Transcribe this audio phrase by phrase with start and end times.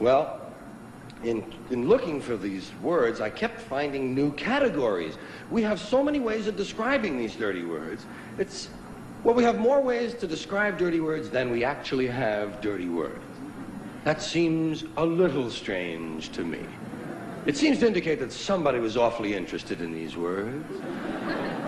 [0.00, 0.40] Well,
[1.22, 5.18] in, in looking for these words, I kept finding new categories.
[5.50, 8.06] We have so many ways of describing these dirty words.
[8.38, 8.70] It's,
[9.22, 13.22] well, we have more ways to describe dirty words than we actually have dirty words.
[14.04, 16.60] That seems a little strange to me.
[17.44, 20.66] It seems to indicate that somebody was awfully interested in these words.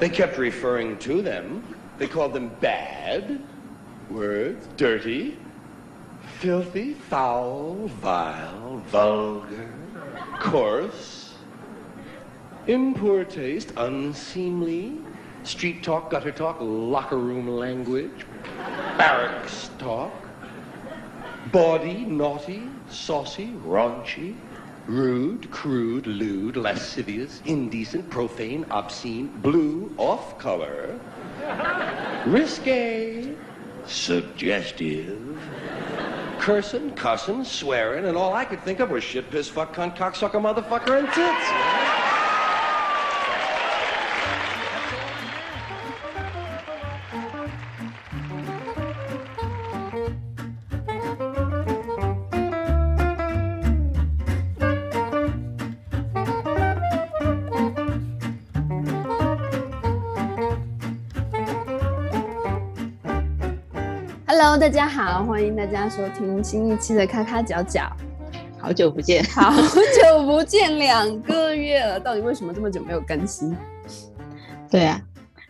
[0.01, 1.63] They kept referring to them.
[1.99, 3.43] They called them bad
[4.11, 5.37] words, dirty,
[6.43, 9.73] filthy, foul, vile, vulgar,
[10.41, 11.35] coarse,
[12.67, 14.99] in poor taste, unseemly,
[15.45, 18.27] street talk, gutter talk, locker room language,
[18.99, 20.13] barracks talk,
[21.53, 24.35] bawdy, naughty, saucy, raunchy,
[24.89, 30.99] rude, crude, lewd, lascivious, indecent, profane, obscene, blue, off color,
[32.27, 33.33] risque,
[33.87, 35.39] suggestive,
[36.43, 40.43] cursing, cussing, swearing, and all I could think of was shit, piss, fuck, cunt, cocksucker,
[40.43, 41.92] motherfucker, and tits.
[64.63, 67.83] 大家好，欢迎大家收听新一期的咔咔角角。
[68.61, 73.57] 好久不见，好久不见，两个月了，到底为什么这么久没有更新？
[74.71, 75.03] 对啊，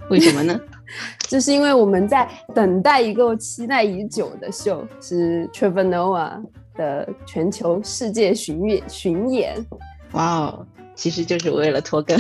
[0.08, 0.58] 为什么呢？
[1.28, 6.42] 就是因为我们在等待一个期待已久的秀，是 Trevor Noah
[6.74, 9.62] 的全球世界巡演巡演。
[10.12, 12.18] 哇哦，其实就是为了拖更。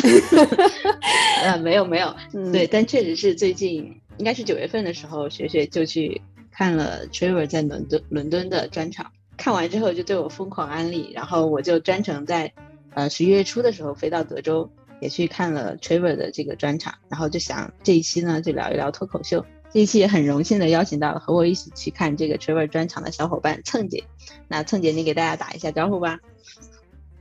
[1.42, 2.14] 呃，没有没有，
[2.52, 6.20] 对，但确实是最近应该是九月份的时候，学学就去
[6.52, 9.10] 看了 Trevor 在伦敦伦敦的专场。
[9.36, 12.52] 看完之后就对我疯狂安利，然后我就专程在
[12.94, 19.44] 呃十一月初的时候飞到德州，也去看了 Trevor 的这个专场，然后就想这一期呢就聊一聊脱口秀。
[19.72, 24.04] 这一期也很荣幸的邀请到了和我一起去看这个 Trevor 专场的小伙伴蹭姐。
[24.46, 26.20] 那蹭姐，你给大家打一下招呼吧。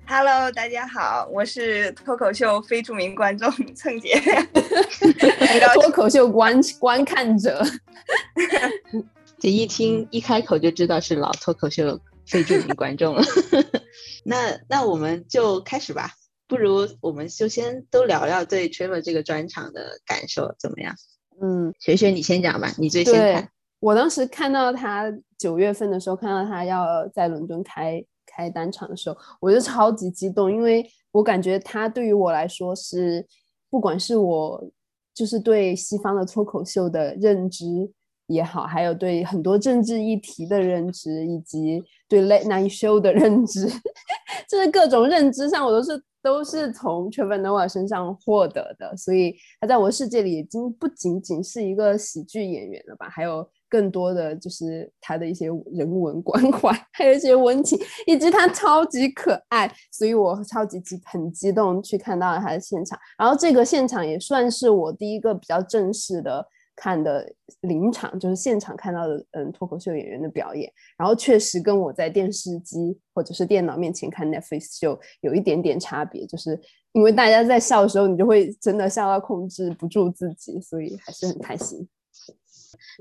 [0.06, 4.22] Hello，大家好，我是脱口秀非著名观众蹭姐
[5.74, 7.64] 脱口秀观观看者。
[9.42, 13.24] 这一听一开口就知道是老脱口秀非著名观众了。
[14.24, 16.12] 那那我们就开始吧，
[16.48, 20.94] 不如我们就先都聊聊对 Trevor 这个专场的感受怎么样？
[21.42, 23.50] 嗯，雪雪你先讲吧，你最先看。
[23.80, 33.26] 我当时看到他九月份的时候，看到他要在伦敦开开单场的时候，我就超级激动，因为我感觉他对于我来说是，
[33.72, 34.72] 不管是我
[35.16, 37.92] 就是对西方的脱口秀的认知。
[38.32, 43.68] 也好，还有对很多政治议题的认知，以及对 Late Night Show 的认知，
[44.48, 48.96] 就是各种认知上，我都是都是从 Trevor Noah 身上获得的。
[48.96, 53.10] 所以他在我的世界里已经不仅仅是一个喜剧演员了吧？
[53.10, 57.78] 还有更多的就是他的一些人文关怀， 还有一些温情，
[58.08, 59.72] 以及他超级可爱。
[59.92, 62.98] 所以我超级激很激动去看到了他的现场。
[63.18, 66.48] 然后这个现场也算是我第一个比较正式的。
[66.82, 67.32] 看的
[67.62, 76.60] 临场就是现场看到的，嗯，脱口秀演员的表演，然后确实跟我在电视机或者是电脑面前看 Netflix 秀有一点点差别，就是
[76.94, 81.88] 因为大家在笑的时候，你就会真的笑到控制不住自己，所以还是很开心。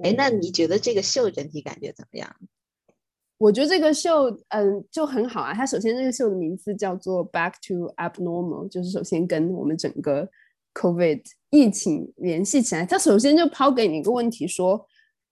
[0.03, 2.37] 哎，那你觉得这个秀整体感觉怎么样？
[3.39, 5.55] 我觉得这个秀，嗯，就很好啊。
[5.55, 10.29] 它首先这个秀的名字叫做 Back to Abnormal，就是首先跟我们整个。
[10.75, 14.87] COVID 疫情联系起来，他首先就抛给你一个问题，说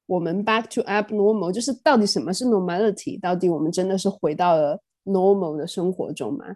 [0.06, 3.20] 我们 back to abnormal，就是到底什么是 normality？
[3.20, 6.46] 到底我们真的是回到了 normal 的生活中吗？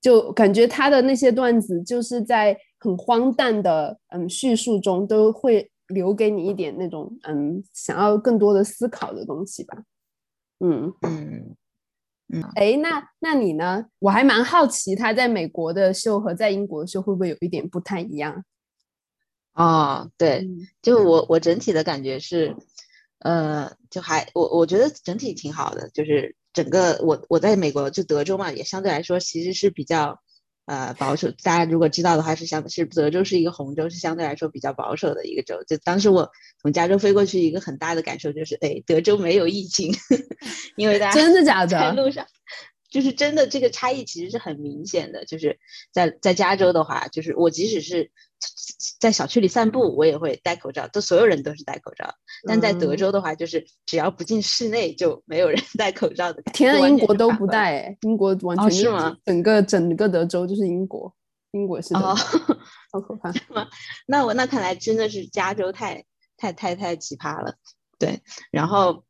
[0.00, 9.82] 就感觉他的那些段子，就是在很荒诞的嗯叙述中，都会留给你一点那种嗯想要更多的思考的东西吧。
[10.60, 11.56] 嗯嗯。
[12.54, 13.86] 哎，那那你呢？
[13.98, 18.44] 我还蛮好奇他在美国的秀和在英国的秀会不会有一点不太一样？
[19.54, 20.48] 哦，对，
[20.80, 22.56] 就我我整体的感觉是，
[23.18, 30.20] 呃，就还我我觉得整体挺好的，就是整个我我在美国就德州嘛，也相对来说其实是比较。
[30.70, 35.56] 呃，保守，大家如果知道的话，是相是德州是一个红州，是相对来说比较保守的一个州。
[35.66, 36.30] 就当时我
[36.62, 39.92] 从加州飞过去，一个很大的感受就是，哎，德州没有疫情，
[40.78, 41.66] 因为大家真的假的？
[41.66, 42.24] 在路上，
[42.90, 45.24] 就是真的这个差异其实是很明显的。
[45.24, 45.58] 就是
[45.92, 48.10] 在在加州的话，就是我即使是
[48.98, 52.14] 在小区里散步，我也会戴口罩，都所有人都是戴口罩。
[52.46, 56.42] 但在德州的话，就是只要不进室内，就没有人 戴口罩的。
[56.52, 59.16] 天啊，英国都不戴哎，英国完全是吗？
[59.24, 61.14] 整个整个德州就是英国，
[61.52, 62.14] 英国是哦，
[62.92, 63.32] 好可怕。
[64.06, 66.04] 那我那看来真的是加州太
[66.36, 67.54] 太太太奇葩了。
[67.98, 68.20] 对，
[68.50, 69.04] 然后。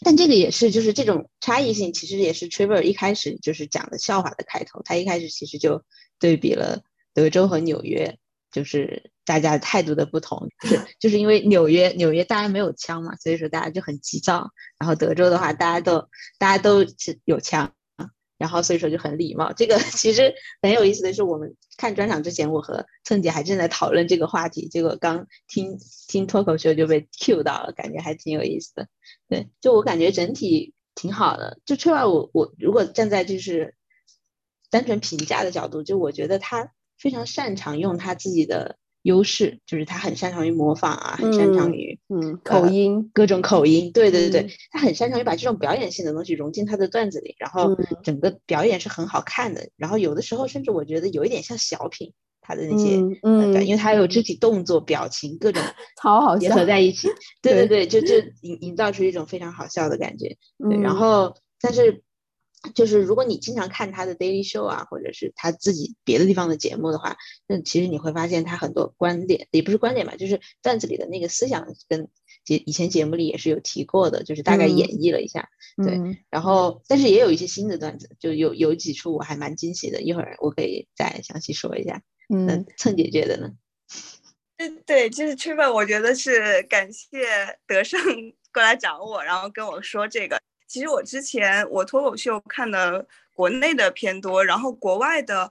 [0.00, 4.82] 但这个也是，就是这种差异性，其实也是 Trevor 一开始就是讲的笑话的开头。
[4.84, 5.84] 他一开始其实就
[6.18, 6.82] 对比了
[7.12, 8.18] 德州和纽约，
[8.50, 10.48] 就是大家态度的不同。
[10.62, 14.50] 就是就是因为纽约纽约大家没有枪嘛，所以说大家就很急躁。
[14.78, 16.08] 然后德州的话，大家都
[16.38, 17.72] 大家都是有枪。
[18.38, 25.78] 然后所以说就很礼貌，这个 其实很有意思的是，我们看专场之前，我和蹭姐还正在讨论这个话题，结果刚听
[26.08, 28.88] 听脱口秀就被 Q 到了，感觉还挺有意思的。
[29.28, 31.58] 对，就我感觉整体挺好的。
[31.64, 33.74] 就吹外，我我如果站在就是
[34.70, 38.78] 单纯评价的角度，就我觉得他非常擅长用他自己的。
[39.04, 55.62] 优势就是他很擅长于模仿啊，很擅长于嗯口音各种口音，对对对对，他很擅长于把这种表演性的东西融进他的段子里，然后整个表演是很好看的，然后有的时候甚至我觉得有一点像小品，他的那些嗯，因为他有肢体动作、表情各种
[56.02, 57.08] 超好结合在一起，
[57.42, 57.66] 对。
[57.66, 60.36] 对对，就就营营造出一种非常好笑的感觉，
[60.68, 62.03] 对，然后但是。
[62.74, 67.16] 就是如果你经常看他的 Daily Show 啊，或者是他自己别的地方的节目的话，
[67.46, 72.08] 那其实你会发现他很多观点也不是观点吧，就是段子里的那个思想跟
[72.44, 75.48] 节以前节目里也是有提过的，就是大概演绎了一下。
[75.76, 75.98] 对，
[76.30, 82.02] 然后但是也有一些新的段子，就有有几处我还蛮惊喜的，一会儿我可以再详细说一下。
[82.34, 83.52] 嗯，蹭姐姐的呢？
[84.56, 87.08] 对对，就是 Trevor，我觉得是感谢
[87.66, 88.00] 德胜
[88.52, 90.40] 过来找我，然后跟我说这个。
[90.74, 95.48] 其实我之前我脱口秀看的国内的偏多，然后国外的，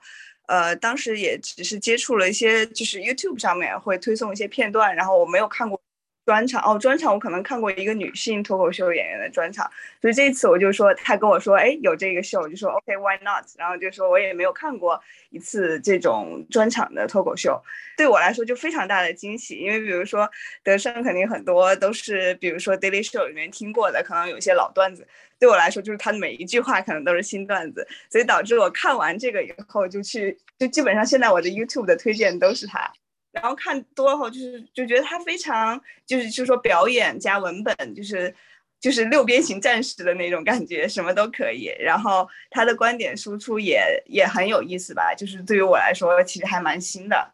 [0.47, 5.81] 呃，当时也只是接触了一些，就是 YouTube 上面会推送一些片段，然后我没有看过。
[6.25, 9.69] 专场哦，专场我可能看过一个女性脱口秀演员的专场，
[10.01, 13.43] 所以这一次我就说，他跟我说，哎，有这个秀，我就说 OK，Why not？
[13.57, 17.61] 然后就说我也没有看过一次这种专场的脱口秀，
[17.97, 20.29] 对我来说就非常大的惊喜，因为比如说
[20.63, 25.05] 德胜肯定很多都是，比如说 Daily Show 里面听过的，可能有些老段子，
[25.37, 32.89] 对我来说就是他每一句话可能都是新段子，所以导致我看完这个以后就去，就基本上现在我的 YouTube 的推荐都是他。
[33.33, 38.33] 然后看多了后，就是就觉得他非常就是就是说表演加文本，就是
[38.79, 41.65] 就是六边形战士的那种感觉，什么都可以。
[41.79, 47.33] 然后他的观点输出也也很有意思吧，就是对于我来说其实还蛮新的。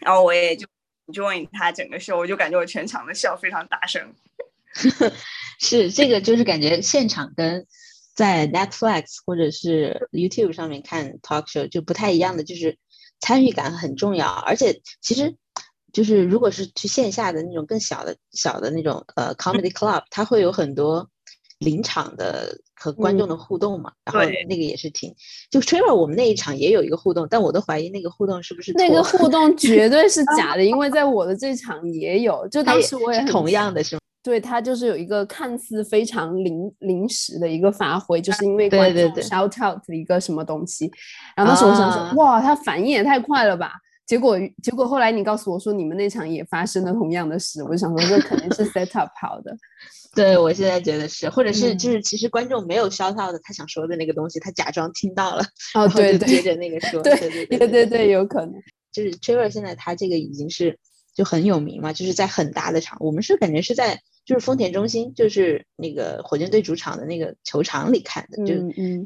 [0.00, 0.66] 然后我也就
[1.06, 4.14] join 他整个秀，我就感觉我全场的笑非常大声。
[5.58, 7.66] 是这个，就是感觉现场跟
[8.14, 12.76] 在 Netflix 或者是 YouTube 上面看 talk show 就不太一样的，就是。
[13.20, 15.36] 参与感很重要，而且其实
[15.92, 21.08] 就是如果是去线下的那种更小的小的那种呃 comedy club，它会有很多
[21.58, 25.14] 临场的和观众的互动嘛，然后那个也是挺
[25.50, 33.99] 就 Trevor 我们那一场也有一个互动，但我都怀疑那个互动是不是那个互动绝对是 假的，因为在我的这场也有，就当时我也同样的是吗？
[34.22, 40.90] 对他就是有一个看似非常临临时的一个发挥，就是因为观众 shout out 的一个什么东西，
[41.34, 43.72] 然后那时候我想说，哇，他反应也太快了吧！
[44.06, 49.56] 结果结果后来你告诉我说你们那场也发生了同样的事，我就想说这肯定是 set up 好的。
[50.14, 55.42] 对我现在觉得是，或者是就是其实观众没有 shout out 的他想说的那个东西，他假装听到了，
[55.74, 58.52] 哦对对，接着那个说，对对对对对，有可能
[58.92, 60.76] 就是 Trevor 现在他这个已经是
[61.14, 63.98] 就很有名嘛，就是在很大的场，我们是感觉是在。
[64.24, 68.54] 就是丰田中心，就是那个火箭队主场的那个球场里看的，就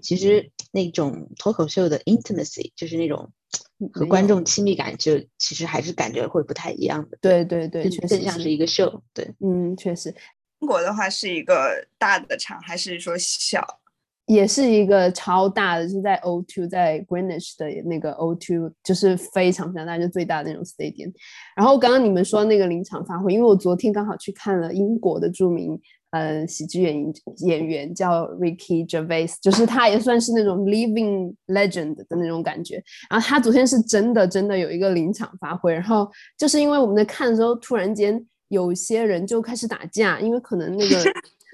[0.03, 3.33] 其实那种脱口秀的 intimacy，就是那种
[3.93, 7.19] 和观众亲密感，就其实还是感觉会不太一样的。
[7.21, 9.03] 对对对，更像是一个秀。
[9.13, 10.15] 对，嗯，确实。
[10.61, 13.81] 英国的话是一个大的场，还是说小？
[14.27, 21.13] 也是一个超大的，是在 O2，在 Greenwich 的那个 O2，就是非常非常大，就最大的那种 stadium。
[21.55, 25.79] 然后刚刚你们说那个临场发挥，因为我昨天刚好去看了英国的著名
[26.13, 27.13] 呃喜剧演
[27.47, 32.83] 演员叫 Ricky Gervais，就是他也算是那种 living legend 的那种感觉。
[33.11, 40.97] 然后他昨天是真的真的有一个临场发挥，然后就是因为我们在看的时候，突然间有些人就开始打架，因为可能那个。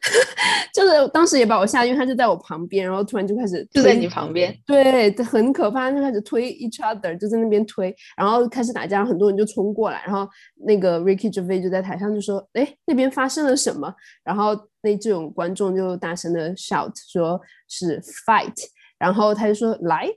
[0.73, 10.28] 就是当时也把我吓，因为他就在我旁边，然后突然就开始就在你旁边，对，很可怕，就开始推 each other，就在那边推，然后开始打架，很多人就冲过来，然后
[10.64, 13.92] 那个 Ricky Gervais 就在台上就说：“哎，那边发生了什么？”
[14.25, 18.54] 然后那这种观众就大声的 shout 说是 fight，
[18.99, 20.16] 然后他就说 light，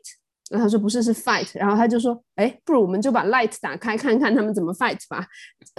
[0.54, 5.26] 然后他说不是是 fight，然后他就说，哎，不如我们就把 light 打开看看他们怎么 fight 吧。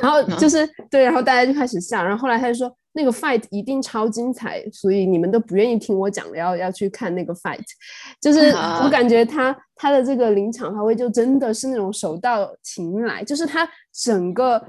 [0.02, 7.64] 然后就是对，然后大家就开始笑，然后后来他就说那个 fight 一定超精彩，所以你们都不愿意听我讲了，要要去看那个 fight。
[8.20, 8.50] 就是
[8.82, 14.60] 我感觉他他的这个临场发挥就真的是那种手到擒来，就是他整个。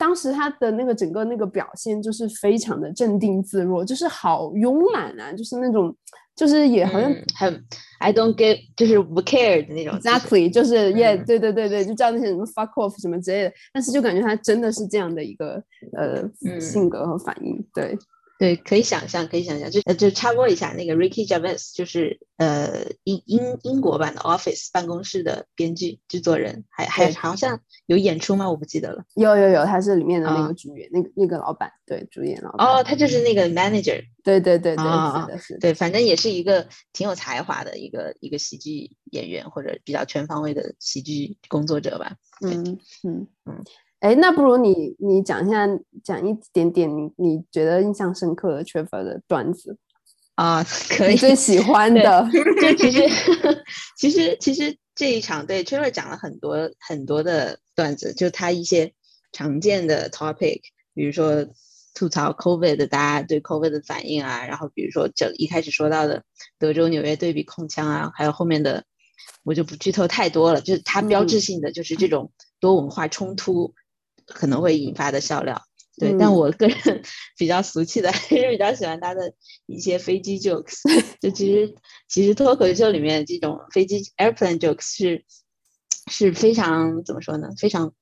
[0.00, 5.94] 当时他的那个整个那个表现就是非常的镇定自若，就是好慵懒啊，就是那种，
[6.34, 7.62] 就是也好像很
[7.98, 9.92] I don't get，就是不 care 的那种。
[10.00, 17.94] Exactly，就是 Yeah，对对对对，就叫那些什么 fuck off 什么之类的，但是就感觉他真的是这样的一个呃性格和反应，对。
[18.40, 28.48] 对，可以想象，可以想象，就呃，就插播一下，那个 Ricky Gervais 就是呃英英英国版的 Office 办公室的编剧制作人，还还好像有演出吗？
[28.48, 29.04] 我不记得了。
[29.14, 32.66] 有有有，他是里面的那个主演，那个那个老板，对，主演老板。
[32.66, 34.02] 哦，他就是那个 manager。
[34.24, 35.60] 对对对对，是的，是的。
[35.60, 42.16] 对，反正也是一个挺有才华的一个一个喜剧演员，或者比较全方位的喜剧工作者吧。
[42.40, 43.62] 嗯嗯嗯。
[44.00, 45.66] 哎，那不如你你讲一下，
[46.02, 49.76] 讲一点点你你觉得印象深刻的 Trevor 的段子
[50.36, 52.26] 啊， 可以最喜欢的。
[52.62, 53.02] 就其实
[53.98, 58.94] 其实其实这一场对 Trevor 讲了很多很多的段子，就他一些
[59.32, 60.60] 常见的 topic，
[60.94, 61.46] 比如说
[61.92, 66.22] 吐槽 COVID 的大家对 COVID 的反应啊，然后比如说这一开始说到的
[66.58, 68.82] 德州纽约对比控枪啊，还有后面的
[69.44, 73.74] 我就不剧透太多了，就是他标志性的就是这种多文化冲突。
[74.34, 75.60] 可能会引发的笑料，
[75.98, 76.76] 对，但我个人
[77.36, 79.34] 比较俗气的，还是比较喜欢他的
[79.66, 80.76] 一些飞机 jokes。
[81.20, 81.74] 就其实，
[82.08, 85.24] 其实脱口秀里面这种飞机 airplane jokes 是
[86.10, 87.50] 是非常怎么说呢？
[87.58, 87.92] 非常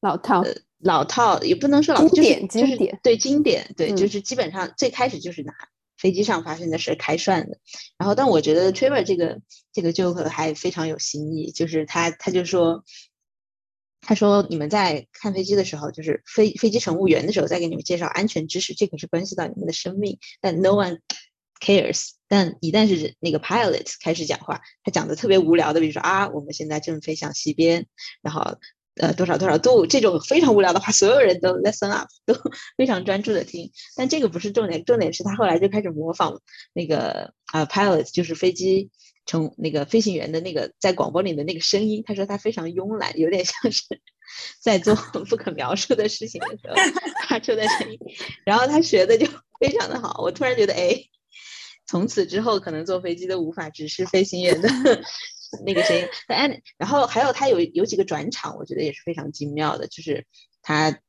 [0.00, 0.44] 老套，
[0.78, 5.54] 老套也不能说老，经典，经典，对，经典，对，就是基本上最开始就是拿
[5.96, 7.58] 飞机上发生的事开涮的。
[7.96, 9.40] 然后，但我觉得 Trevor 这个
[9.72, 12.84] 这个 joke 还非常有新意，就是他他就说。
[14.02, 20.18] 他说：“你们在看飞机的时候，就是飞飞机乘务员的时候，再给你们介绍安全知识，这可是关系到你们的生命。
[20.40, 20.98] 但 no one
[21.60, 22.10] cares。
[22.26, 27.86] 但一旦是那个 pilot 开始讲话，他讲的特别无聊的，比如说啊，我们现在正飞向西边，
[28.22, 28.58] 然后
[28.96, 32.34] 呃多少多少度，这种非常无聊的话，所有人都 listen up， 都
[32.76, 33.70] 非常专注的听。
[33.96, 36.40] 但这个不是重点，重点是他后来就开始模仿
[36.72, 38.90] 那个啊 pilot，就是飞机。”
[39.26, 43.84] 从那个飞行员的那个在广播里的那个声音，他说他非常慵懒，有点像是
[44.60, 44.92] 在做
[45.28, 46.74] 不可描述的事情的时候
[47.28, 47.98] 发出的声音。
[48.44, 49.28] 然后他学的就
[49.60, 50.98] 非常的好，我突然觉得，哎，
[51.86, 54.68] 从此之后可能坐飞机都无法直视飞行员的
[55.64, 56.08] 那个声音。
[56.26, 60.26] 但然后还有他有有几个转场，我觉得也是非常精妙的，就是
[60.62, 61.00] 他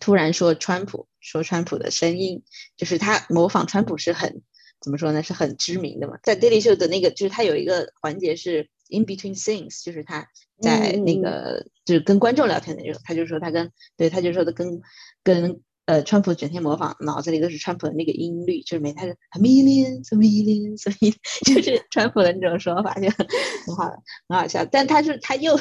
[0.00, 2.42] 突然说川普，说川普的声音，
[2.76, 4.42] 就是他模仿川普是很。
[4.80, 5.24] 怎么说呢？
[5.24, 10.28] 是很知名的嘛，在 Daily Show 的那个，就是他有一个环节是 In Between Things，就是他
[10.62, 14.80] 在那个就是跟观众聊天的时候，他就说他跟对他就说的跟
[15.24, 23.90] 跟呃川普整天模仿，脑子里都是川普的那个音律，就是每他是 a million，a million，a million，就是川普的那种说法，就很好
[24.28, 24.66] 很好笑。
[24.66, 25.58] 但他是他又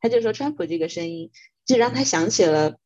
[0.00, 1.32] 他就说川普这个声音，
[1.64, 2.76] 就让他想起了。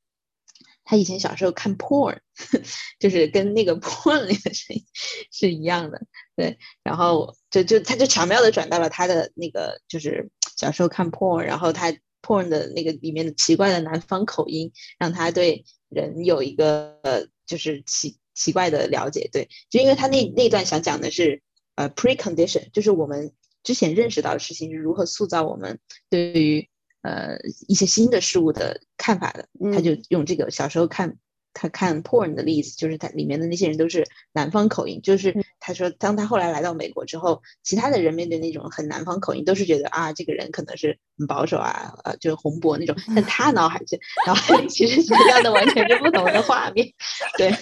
[0.83, 2.19] 他以前小时候看 porn，
[2.99, 4.83] 就是跟那个 porn 里的声音
[5.31, 6.01] 是一样的，
[6.35, 21.43] 对，然后就就他就巧妙的转到了他的那个就是小时候看 porn，然后他 porn 的那个里面的奇怪的南方口音，让他对人有一个呃就是奇奇怪的了解，对，就因为他那那段想讲的是
[21.75, 25.79] 呃 precondition，就是我们之前认识到的事情是如何塑造我们
[26.09, 26.69] 对于。
[27.03, 31.17] 呃，一些新的事物的看法的，他就用这个小时候看
[31.53, 32.03] 他看。
[32.03, 43.87] porn 的例子，就是他里面的那些人都是南方口音，就是他说，当他后来来到美国之后，其他的人面对那种很南方口音，都是觉得啊，这个人可能是很保守啊，呃，就是红脖那种，但他脑海里
[44.27, 46.93] 脑海里其实想象的完全是不同的画面，
[47.37, 47.53] 对，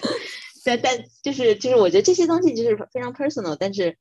[0.64, 3.98] 但但就是就是我觉得这些东西就是非常 personal，但是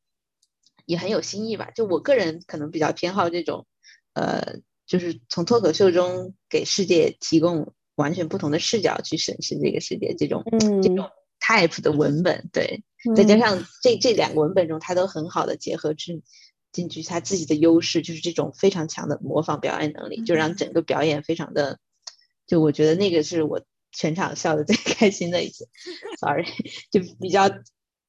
[0.85, 3.65] 也很有新意吧，就我个人可能比较偏好这种，
[4.13, 4.59] 呃。
[4.87, 10.43] 就是从脱口秀中给世界提供完全不同的视角去审视这个世界，这种
[10.83, 12.83] 这种 type 的文本，对，
[13.15, 16.21] 再加上这这两个文本中，他都很好的结合进
[16.71, 21.79] 进去他自己的优势，就是这种非常强的模仿表演能力，就让整个表演非常的，
[22.45, 23.59] 就我觉得那个是我
[23.91, 25.67] 全场笑的最 开心的一次
[26.19, 26.45] ，sorry，
[26.91, 27.49] 就比较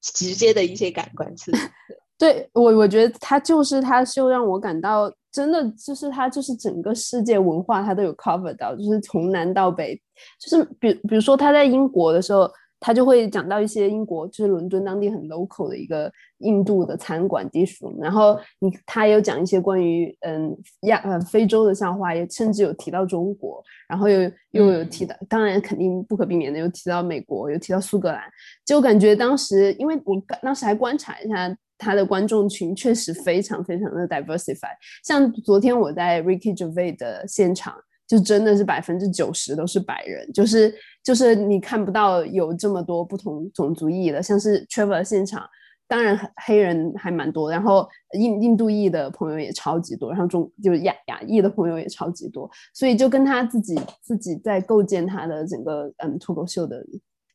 [0.02, 1.58] 直接的一些感官刺激。
[2.18, 5.10] 对我，我觉得他就是他就让我感到。
[5.30, 10.00] 真的就是他，就是整个世界文化他都有 cover 到，就是从南到北，
[10.40, 28.22] 就是比比如说他在英国的时候，他就会讲到一些英国，就是伦敦当地很 local 的一个印度的餐馆 dish room，然后你他也有讲一些关于嗯亚呃非洲的笑话，也甚至有提到中国，然后又又有提到，当然肯定不可避免的有提到美国，有提到苏格兰，
[28.64, 34.68] 就感觉当时因为我当时还观察一下他的观众群，确实非常非常的 diversify，
[35.04, 37.74] 像昨天我在 Ricky Gervais 的现场。
[38.08, 45.46] 就真的是百分之九十都是白人，就是就是你看不到有这么多不同种族裔的，像是 Trevor 现场，
[45.86, 47.86] 当然黑人还蛮多，然后
[48.18, 56.82] 印印度裔的朋友也超级多，然后中就是亚亚裔的朋友也超级多，所以就跟他自己自己在构建他的整个嗯脱口秀的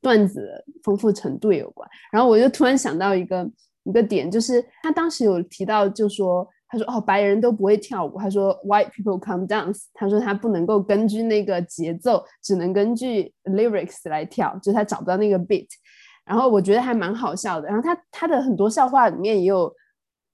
[0.02, 0.50] 段子
[0.82, 1.88] 丰富程度有关。
[2.12, 3.48] 然后我就突然想到一个
[3.84, 6.48] 一个点，就是他当时有提到就说。
[6.76, 15.68] 他说：“哦，白人都不会跳舞。”他说：“White people come dance。”他说他不能够根据那个节奏，只能根据 lyrics 来跳，就他找不到那个 beat。
[16.26, 17.68] 然后我觉得还蛮好笑的。
[17.68, 19.72] 然后他他的很多笑话里面也有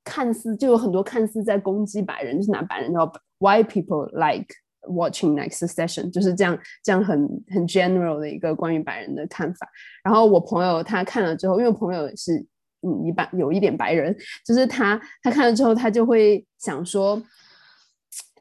[0.05, 3.05] 看似就有很多看似在攻击白人，就是拿白人叫
[3.39, 4.47] white people like
[4.87, 9.67] watching next session，就是这样这样很很 general 的一个关于白人的看法。
[10.05, 12.47] 然后我朋友他看了之后，因为我朋友是。
[12.81, 17.21] 嗯，一般有一点白人，就是他，他看了之后，他就会想说，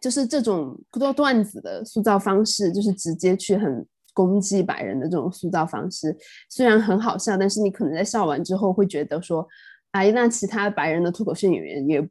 [0.00, 6.16] 就是这种做段子的塑造方式，就是直接去很攻击白人的这种塑造方式，
[6.48, 9.44] 虽然很好笑，但是你可能在笑完之后会觉得说，
[9.90, 12.08] 哎，那其他白人的脱口秀演员也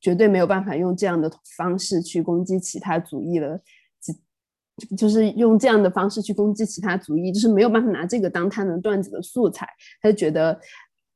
[0.00, 3.58] 绝对没有办法用这样的方式去攻击其他族裔了，
[4.76, 9.68] 就就是用这样的方式去攻击其他族裔，就是没有办法拿这个当他的段子的素材，
[10.00, 10.56] 他就觉得。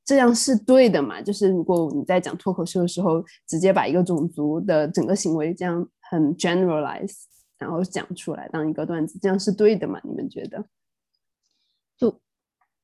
[0.08, 1.20] 这样是对的嘛？
[1.20, 7.12] 就是如果你在讲脱口秀的时候，直接把一个种族的整个行为这样很 generalize，
[7.58, 10.00] 然后讲出来当一个段子，这样是对的嘛？
[10.02, 10.64] 你们觉得？
[11.98, 12.18] 就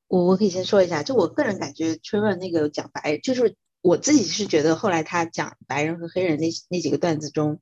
[0.07, 7.59] 我我可以先说一下，就我个人感觉，春晚那个讲白，就是我自己是觉得后来他讲白人和黑人那那几个段子中，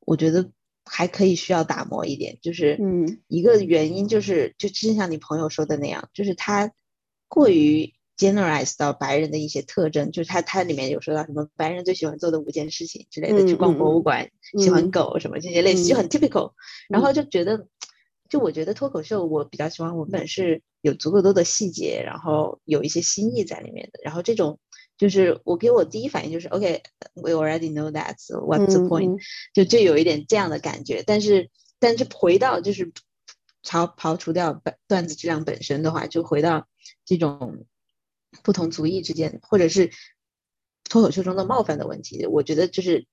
[0.00, 0.50] 我觉得
[0.84, 2.36] 还可以需要打磨一点。
[2.42, 6.72] 就是嗯，一个原因就是，就真像你朋友说的那样，就是他
[7.28, 7.94] 过于。
[8.16, 16.52] Generalize 到白人的一些特征，就是他他里面有说到什么白人最喜欢做的五件事情之类的，去逛博物馆，喜欢狗什么这些类似，就很 typical。
[16.88, 17.66] 然后就觉得，
[18.28, 23.98] 就我觉得脱口秀我比较喜欢文本是有足够多的细节，然后有一些新意在里面的。
[24.04, 24.60] 然后这种
[24.96, 28.14] 就是我给我第一反应就是 OK，we already know that
[28.46, 29.18] what's the point，
[29.52, 31.02] 就就有一点这样的感觉。
[31.04, 31.50] 但是
[31.80, 32.92] 但是回到就是
[33.64, 36.68] 刨刨除掉本段子质量本身的话，就回到
[37.04, 37.66] 这种。
[38.42, 39.90] 不同族裔之间，或者是
[40.84, 43.06] 脱口秀中的冒犯的问题，我觉得就是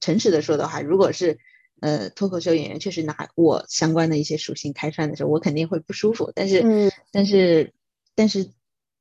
[0.00, 1.38] 诚实的说的话，如果是
[1.80, 6.32] 呃脱口秀演员确实拿我相关的一些属性开涮的时候，我肯定会不舒服。
[6.34, 7.72] 但是，但是，
[8.14, 8.50] 但是，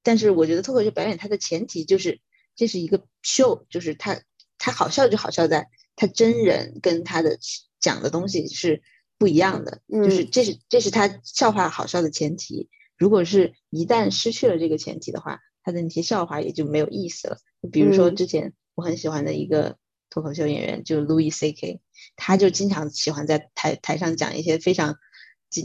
[0.03, 2.19] 但是，我觉得脱口秀表演它的前提就是
[2.55, 4.21] 这是一个秀，就是它
[4.57, 7.37] 它好笑就好笑在他真人跟他的
[7.79, 8.81] 讲的东西是
[9.17, 12.69] 不一样的，就是这是这是他笑话好笑的前提。
[12.97, 17.37] 如果是一旦失去了这个前提的话，他的那些笑话也就没有意思了。
[17.71, 19.77] 比如说之前我很喜欢的一个
[20.09, 21.79] 脱口秀演员，就 Louis C.K.，
[22.15, 24.95] 他就经常喜欢在台台上讲一些非常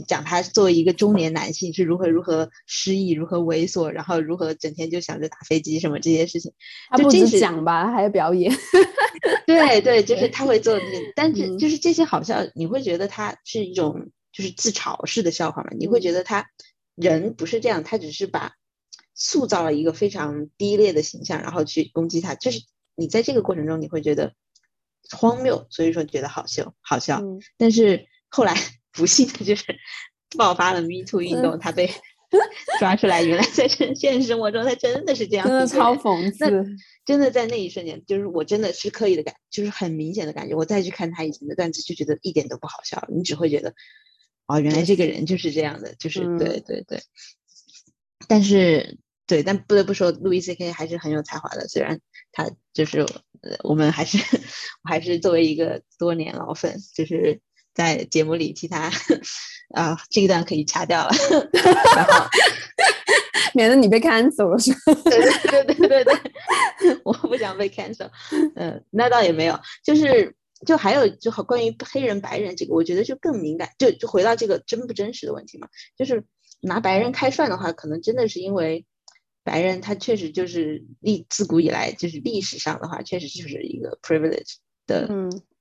[0.07, 6.53] 讲他作为一个中年男性是如何如何失意、如何猥琐，然后如何整天就想着打飞机什么这些事情。
[6.89, 8.55] 他不止讲吧，还要表演。
[9.45, 10.79] 对对，就是他会做，
[11.15, 15.69] 但是就是这些好笑，你会觉得他是一种就是自嘲式的笑话嘛？
[15.77, 16.45] 你会觉得他
[16.95, 18.53] 人不是这样，他只是把。
[19.21, 22.61] 塑造了一个非常低劣的形象，然后去攻击他，就是
[22.95, 24.33] 你在这个过程中你会觉得
[25.11, 27.21] 荒谬，所以说觉得好笑，好笑。
[27.57, 28.55] 但是后来
[28.93, 29.65] 不幸的就是
[30.37, 31.91] 爆发了 Me Too 运动，他被
[32.79, 36.65] 抓出来，原来在现现实生活中他真的是这样，真的超讽刺。
[37.05, 40.55] 真的在那一瞬间，就是我真的是刻意的感，就是很明显的感觉。
[40.55, 43.73] 我再去看他以前的段子，就觉得一点都不好笑，你只会觉得
[44.47, 47.01] 哦，原来这个人就是这样的，就是对对对。
[48.29, 48.97] 但是。
[49.29, 51.67] 对，但不得不说，路易 C K 还是很有才华的。
[51.67, 51.99] 虽然
[52.31, 54.17] 他就是，呃，我们还是，
[54.83, 57.39] 我还是作为一个多年老粉，就是
[57.75, 58.91] 在节目里替他，
[59.75, 61.11] 啊，这一段可以掐掉了，
[61.95, 62.25] 然后
[63.53, 64.79] 免得你被 cancel 了，是吧？
[65.05, 65.21] 对
[65.63, 68.09] 对对对对，我不想被 cancel。
[68.55, 76.25] 嗯，那倒也没有，就是就还有就好关于黑人白人这个，我觉得就更敏感，就就回到这个真不真实的问题嘛，就是
[76.61, 78.87] 拿白人开涮的话，可能真的是因为。
[79.49, 85.09] 白人他确实就是历自古以来就是历史上的话，确实就是一个 privilege 的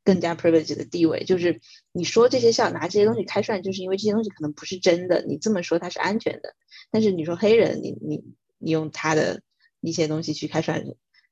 [0.04, 6.54] 更加 privilege 的地位，就是你说这些笑拿这些东西开涮，就是因为这些东西可能不是真的，你这么说它是安全的。
[6.90, 8.22] 但是你说黑人，你你
[8.58, 9.40] 你用他的
[9.80, 10.84] 一些东西去开涮，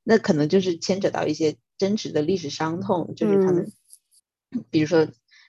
[0.02, 3.70] 那可能就是牵扯到一些真实的历史伤痛，就是他们，
[4.70, 5.06] 比如说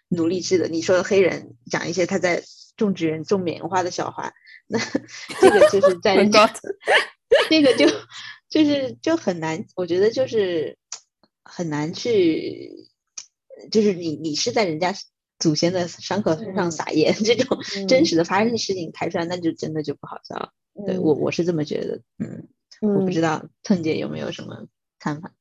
[0.09, 2.43] 奴隶制的，你说黑人讲一些他在
[2.77, 4.33] 种植园种棉花的小孩，
[4.67, 4.79] 那
[5.41, 6.49] 这个就是在人家，
[7.49, 7.85] 这个就
[8.49, 10.77] 就是就很难，我觉得就是
[11.43, 12.87] 很难去，
[13.71, 14.93] 就是你你是在人家
[15.39, 20.51] 祖先的伤口身上撒盐，这种真实的发生的事情开出来，那就真的就不好笑了。
[20.85, 22.47] 对我我是这么觉得，嗯，
[22.81, 24.67] 我不知道腾姐有没有什么
[24.99, 25.33] 看法。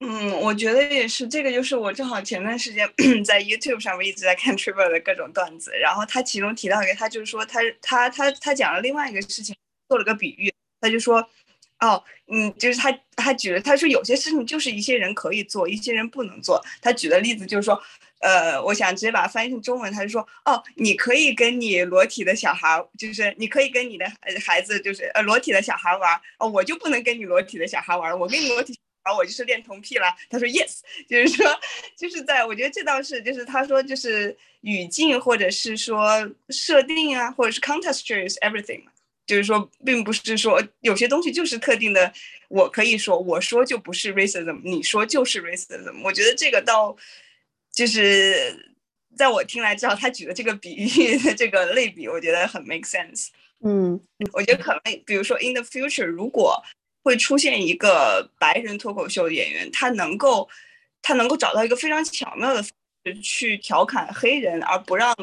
[0.00, 2.88] 嗯，我觉得也是，这个就是我正好前段时间
[3.26, 9.56] 在 YouTube 上面一直在看 Trevor 的各种段子，然后他其中提到一个，他就是说他他他他讲了另外一个事情，
[9.88, 11.28] 做了个比喻，他就说，
[11.80, 12.00] 哦，
[12.32, 16.64] 嗯，就是他他举了，他说有些事情就是一些人可以做，一些人不能做。
[16.80, 17.82] 他举的例子就是说，
[18.20, 24.06] 呃，我想直接把它翻译成中文，他就说，哦，你可以跟你裸体的小孩，就是你可以跟你的
[24.46, 28.78] 孩子，就是呃裸体的小孩玩，哦，我就不能跟你裸体的小孩玩，我跟你裸体。
[29.16, 30.06] 我就是恋童癖了。
[30.28, 31.46] 他说 yes，就是说，
[31.96, 38.82] 就是在我觉得这倒是，就是他说就是语境或者是说设定啊，或者是 context is everything，
[39.26, 42.12] 就是说并不是说有些东西就是特定的，
[42.48, 46.02] 我可以说我说就不是 racism，你说就是 racism。
[46.02, 46.96] 我觉得这个倒
[47.72, 48.74] 就是
[49.16, 53.28] 在我听来，至少他举的这个比喻的 这个类比，我觉得很 make sense。
[53.60, 54.00] 嗯，
[54.32, 56.62] 我觉得可能比如说 in the future，如果
[57.08, 60.46] 会出现一个白人脱口秀演员，他能够，
[61.00, 62.70] 他能够找到一个非常巧妙的方
[63.06, 65.16] 式去调侃黑人，而不让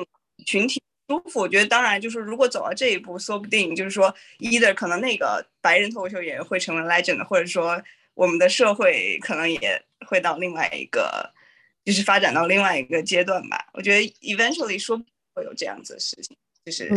[0.48, 1.41] 群体舒服。
[1.41, 7.80] 我觉得，当然就是如果走到这一步，说不定就是说，either 可能那个白人脱口秀演员会成为 legend，或者说
[8.15, 11.32] 我们的社会可能也会到另外一个，
[11.86, 13.67] 就是发展到另外一个阶段吧。
[13.74, 14.98] 我觉得 eventually 说
[15.36, 16.89] 会有这样子的事情，就是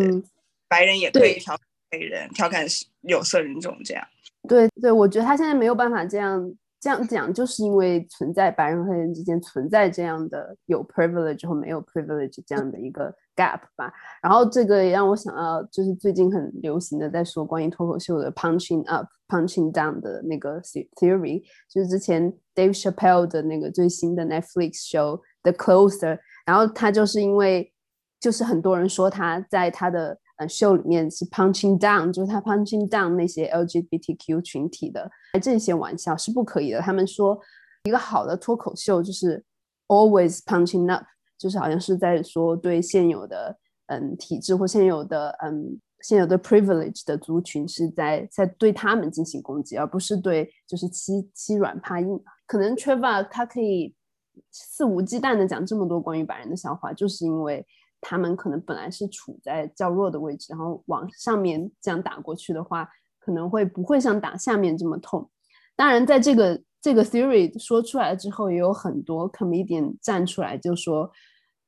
[0.66, 2.66] 白人也可以调侃黑人，调侃
[3.02, 4.08] 有色人种这样。
[4.48, 13.92] 对对，我觉得他现在没有办法这样这样讲，就是因为存在白人和黑人之间存在这样的有 privilege 和没有 privilege 这样的一个 gap 吧。
[14.22, 27.72] 然后这个也让我想到，就是最近很流行的在说关于脱口秀的 punching up punching down 的那个 theory，就是之前 Dave Chappelle 的那个最新的 Netflix show The Closer，然后他就是因为
[28.20, 35.10] 就是很多人说他在他的呃，秀里面是 punching down，就是他 punching down 那些 LGBTQ 群体的
[35.42, 36.80] 这些玩笑是不可以的。
[36.80, 37.36] 他们说
[37.82, 39.44] 一个好的脱口秀就是
[39.88, 41.04] always punching up，
[41.36, 52.22] 就是好像是在说对现有的嗯体制或现有的嗯现有的 privilege 的族群是在在对他们进行攻击，而不是对就是欺欺软怕硬。
[52.46, 53.92] 可能 Trevor 他可以
[54.52, 57.66] 肆无忌惮的讲这么多关于白人的笑话，就是因为。
[58.00, 65.28] 他们可能本来是处在较弱的位置，然后往上面这样打过去的话，可能会不会像打下面这么痛？
[65.76, 71.10] 当然，在这个这个 theory 说出来之后，也有很多 comedian 站出来就说，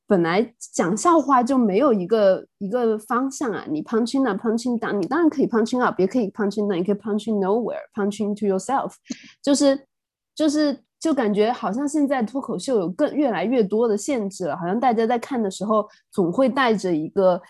[0.07, 8.93] 本来讲笑话就没有一个一个方向啊，你 punching up，punching down，你当然可以 punching up，也可以 punching down，也可以 punching nowhere，punching to yourself，
[9.41, 9.87] 就是
[10.35, 10.83] 就是。
[11.01, 17.41] 就感觉好像现在脱口秀有更越来越多的限制了，好像大家在看的时候总会带着一个，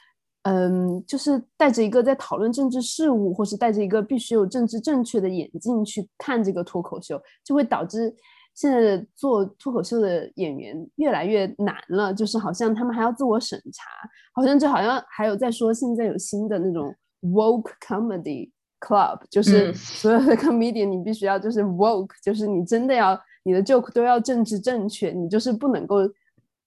[0.43, 8.15] 嗯，就是带着一个在讨论政治事务，或是带着一个必须有政治正确的眼镜去看这个脱口秀，就会导致
[8.55, 12.13] 现在做脱口秀的演员越来越难了。
[12.13, 13.91] 就是好像他们还要自我审查，
[14.33, 23.19] 好像就好像还有在说现在有新的那种 woke comedy club，就是所有的 comedian 你必须要就是 woke，就是你真的要。
[23.43, 26.07] 你的 joke 都要政治正确，你就是不能够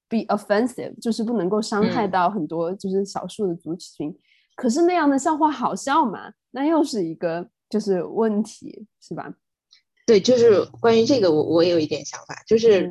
[0.09, 4.17] be offensive，就是不能够伤害到很多就是少数的族群。
[4.57, 6.33] 可是那样的笑话好笑吗？
[6.51, 9.35] 那又是一个就是问题，是吧？
[10.07, 12.91] 对，就是关于这个，我我有一点想法，就是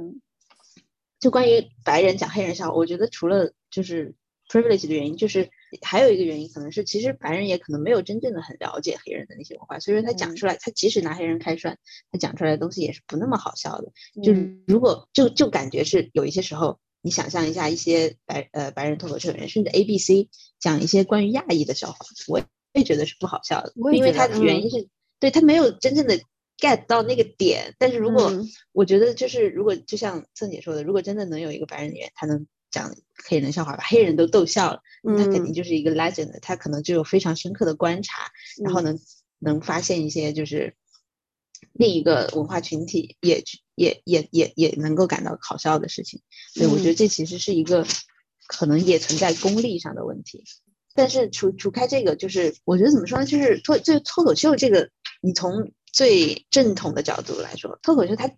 [1.20, 4.14] 就关于白人讲黑人笑话，我觉得除了就是
[4.50, 5.50] privilege 的原因，就是。
[5.82, 11.76] 还有一个原因，可能是其实白人也可能没有真正的很了解黑人的那些文化，所以说他讲出来，他即使拿黑人开涮，
[12.12, 13.92] 他讲出来的东西也是不那么好笑的。
[14.22, 22.42] 就是如果就就感觉是有一些时候，你想象一下一些白呃白人脱口秀演员，甚至 A B C 讲一些关于亚裔的笑话，我
[22.74, 24.88] 也觉得是不好笑的，因为他的原因是
[25.20, 26.20] 对他没有真正的
[26.58, 27.74] get 到那个点。
[27.78, 28.32] 但是如果
[28.72, 32.48] 我觉得就是如果就像曾姐说的，如果真的能有一个白人演员，他能。
[32.74, 32.94] 讲
[33.30, 36.38] 黑人笑话，把黑人都逗笑了，他肯定就是一个 legend。
[36.42, 38.32] 他可能就有非常深刻的观察，
[38.62, 39.00] 然后能
[39.40, 40.76] 能发现一些就是
[41.72, 43.44] 另一个文化群体也
[43.76, 46.22] 也也也也能够感到好笑的事情。
[46.54, 47.86] 所以我觉得这其实是一个
[48.48, 50.44] 可能也存在功利上的问题。
[50.96, 53.26] 但是除除开这个，就是我觉得怎么说呢？
[53.26, 54.90] 就是脱就脱口秀这个，
[55.22, 58.32] 你从最正统的角度来说，脱口秀它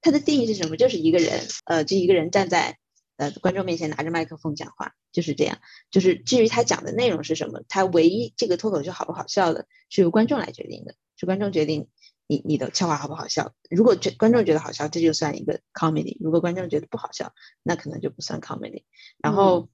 [0.00, 0.76] 它的定义是什么？
[0.76, 2.78] 就是一个人，呃，就一个人站在
[3.20, 5.58] 呃观众面前拿着麦克风讲话，就是这样。
[5.90, 11.88] 就是至于他讲的内容是什么，他唯一这个脱口秀好不好笑的，是由观众来决定的，是观众决定
[12.26, 13.52] 你你的笑话好不好笑。
[13.68, 18.84] 如果觉观众觉得好笑，这就算一个 comedy；如果观众觉得不好笑，那可能就不算 comedy。
[19.18, 19.68] 然后。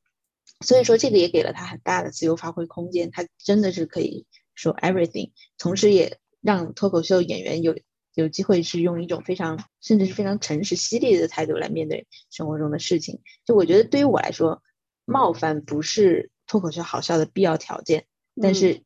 [0.61, 7.76] 所以说，这个也给了他很大的自由发挥空间，他真的是可以说 everything，同时也让脱口秀演员有
[8.16, 13.20] 有机会是用一种非常甚至是非常诚实犀利的态度来面对生活中的事情。
[13.44, 14.61] 就我觉得，对于我来说，
[15.05, 18.07] 冒犯不是脱口秀好笑的必要条件，
[18.42, 18.83] 但是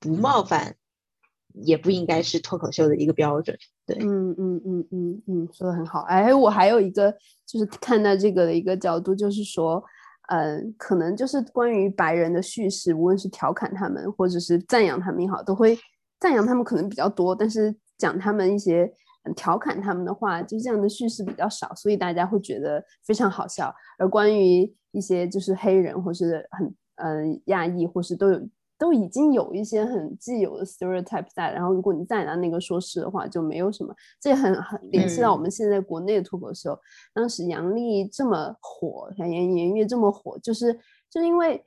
[0.00, 0.74] 不冒犯
[1.52, 3.56] 也不应该是脱口秀的一个标准。
[3.86, 6.00] 对，嗯嗯嗯嗯嗯，说的很好。
[6.08, 7.14] 哎，我还有一个
[7.46, 9.84] 就是看到这个的一个角度，就是说。
[10.32, 15.76] 嗯，可能就是关于白人的叙事，无论是调侃他们，或者是赞扬他们也好，都会
[16.20, 18.90] 赞扬他们可能比较多，但是讲他们一些
[19.36, 23.72] 调侃他们的话，就这样的叙事比较少，所以大家会觉得非常好笑。
[23.98, 28.40] 而关于一些就是黑人或是很嗯亚裔，或是都有。
[28.80, 33.94] 都已经有一些很既有的 stereotype 在，然后如果你再拿那个说事的话，就没有什么。
[34.18, 36.74] 这也很很联系到我们现在国内的脱口秀。
[37.12, 40.72] 当时杨笠这么火，像颜颜悦这么火，就是
[41.10, 41.62] 就是因为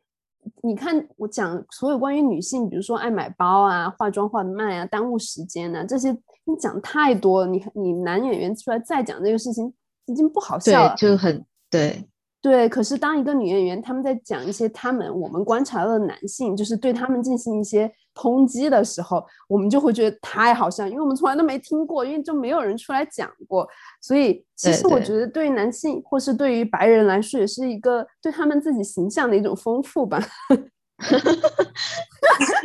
[0.61, 6.11] 你看我讲所有关于女性，比如说爱买包啊、化妆化的慢啊、耽误时间啊这些，
[6.45, 7.47] 你讲太多了。
[7.47, 9.73] 你你男演员出来再讲这个事情，
[10.05, 12.03] 已经不好笑了，就很对。
[12.41, 23.67] 对，可是当一个女演员他们在讲一些他们我们观察到的男性，就是对他们进行一些抨击的时候，我们就会觉得太好笑，因为我们从来都没听过，因为就没有人出来讲过。
[24.01, 30.19] 所以其实我觉得对于男性或是对于白人来说，也是一个对他们自己形象的一种丰富吧。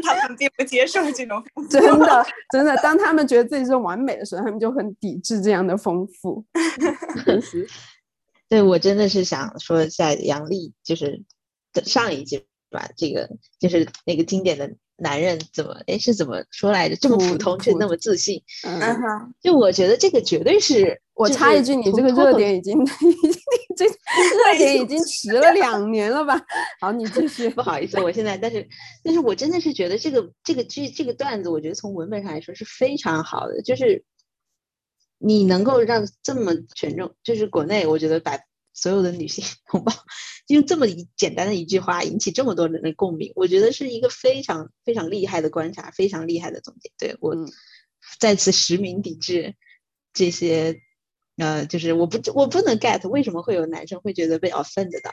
[0.02, 6.44] 他们并不接受这种 真的真的，当他们觉得自己是完美的时候，他们就很抵制这样的丰富。
[8.48, 11.22] 对，我真的是想说一下杨笠，就是
[11.84, 16.96] 上一季吧，这个就是那个经典的男人怎么哎是怎么说来着？
[16.96, 18.42] 这么普通却那么自信。
[18.64, 21.00] 嗯哼，就我觉得这个绝对是。
[21.14, 26.40] 我插一句，你这个热点已经 已经这热点已经迟了两年了吧？
[26.80, 27.48] 好，你继续。
[27.56, 28.68] 不好意思，我现在但是
[29.02, 34.04] 但是我真的是觉得这个这个剧这个段子，我觉得从文本上来说是非常好的，就是。
[35.20, 38.38] 你能够让这么权重，就是国内，我觉得把
[38.80, 39.92] 所有的女性 同胞
[40.46, 46.92] 用这么一简单的一句话引起这么多人的共鸣，我觉得是一个非常非常厉害的观察，非常厉害的总结。
[46.96, 47.34] 对我
[48.20, 49.56] 在此实名抵制
[50.12, 50.80] 这些，
[51.36, 55.12] 呃，就是我不我不能 get 为什么会有男生会觉得被 offend 的。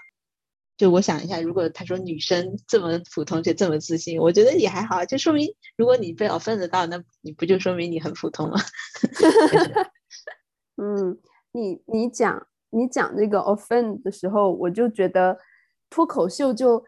[0.77, 8.59] 就我想一下，如果他说女生这么普通却这么自信，我觉得也还好，就说明如果你被 offend 到，那你不就说明你很普通吗？
[10.75, 11.17] 嗯，
[11.53, 15.37] 你你讲你讲这个 offend 的时候，我就觉得
[15.89, 16.83] 脱口秀就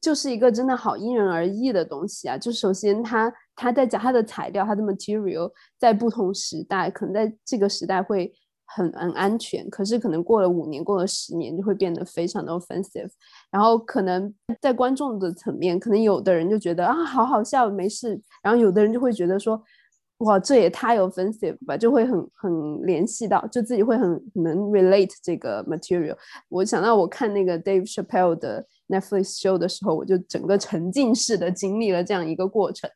[0.00, 2.36] 就是一个真的好因人而异的东西啊。
[2.36, 8.32] 就首先他他在讲他的材料，他的 material 在不同时代，可能在这个时代会。
[8.68, 13.08] 很很安全，可是可能过了五年，过了十年，就会变得非常的 offensive。
[13.48, 18.20] 然后可能在观众的层面，可能有的人就觉得啊，好好笑，没事。
[18.42, 19.62] 然后有的人就会觉得说，
[20.18, 26.16] 哇，这也太 offensive 吧，就会很很联系到，就自己会很能 relate 这个 material。
[26.48, 32.90] 我想到我看那个 Dave Chappelle 的 Netflix show 的时候，我就整个沉浸式的经历了这样一个过程。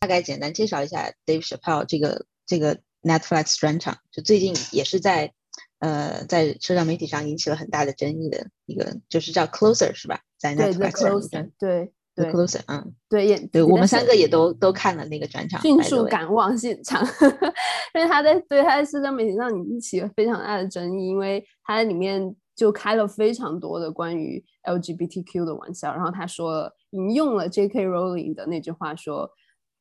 [0.00, 2.78] 大概简单介绍一下 Dave Chappelle 这个这个。
[3.04, 5.30] Netflix 专场就最近也是在，
[5.78, 10.20] 呃，在社交媒体上引起了很大的争议的一个，就是叫 Closer 是吧？
[10.38, 17.02] 在 Netflix 上，对对 Closer，嗯，对，也对我们三个也都都看了那个专场，迅速赶往现场，
[17.94, 27.86] 因为他在对他在社交媒体上引起了非常大的争议，因为他在里面就开了非常多的关于 LGBTQ 的玩笑，然后他说引用了 J.K.
[27.86, 29.28] Rowling 的那句话说，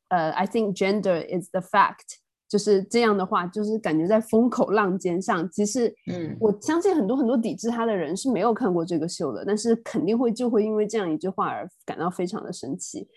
[0.09, 2.22] 呃，I think gender is the fact。
[2.53, 5.49] 就是这样的话，就是感觉在风口浪尖上。
[5.49, 13.07] 其实，嗯，我相信很多很多抵制他的人是没有看过这个秀的，但是肯定会就会因为这样一句话而感到非常的生气。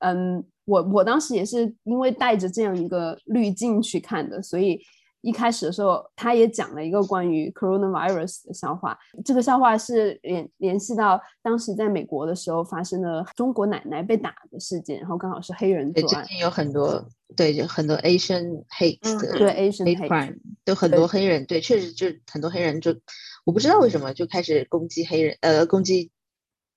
[0.00, 4.78] 嗯，我我当时也是因为带着这样一个滤镜去看的，所以
[5.22, 8.96] 一开始的时候，他也讲了一个关于 coronavirus 的笑话。
[9.24, 16.24] 这个笑话是联联系到当时在美国的时候发生的中国奶奶被打的事件，然后刚好是黑人作案。
[16.24, 17.04] 最近有很多
[17.34, 22.94] 对，就很多 Asian hate 的对 Asian hate crime，都很多黑人对，确实就很多黑人就
[23.44, 26.10] 我不知道为什么就开始攻击黑人，呃，攻击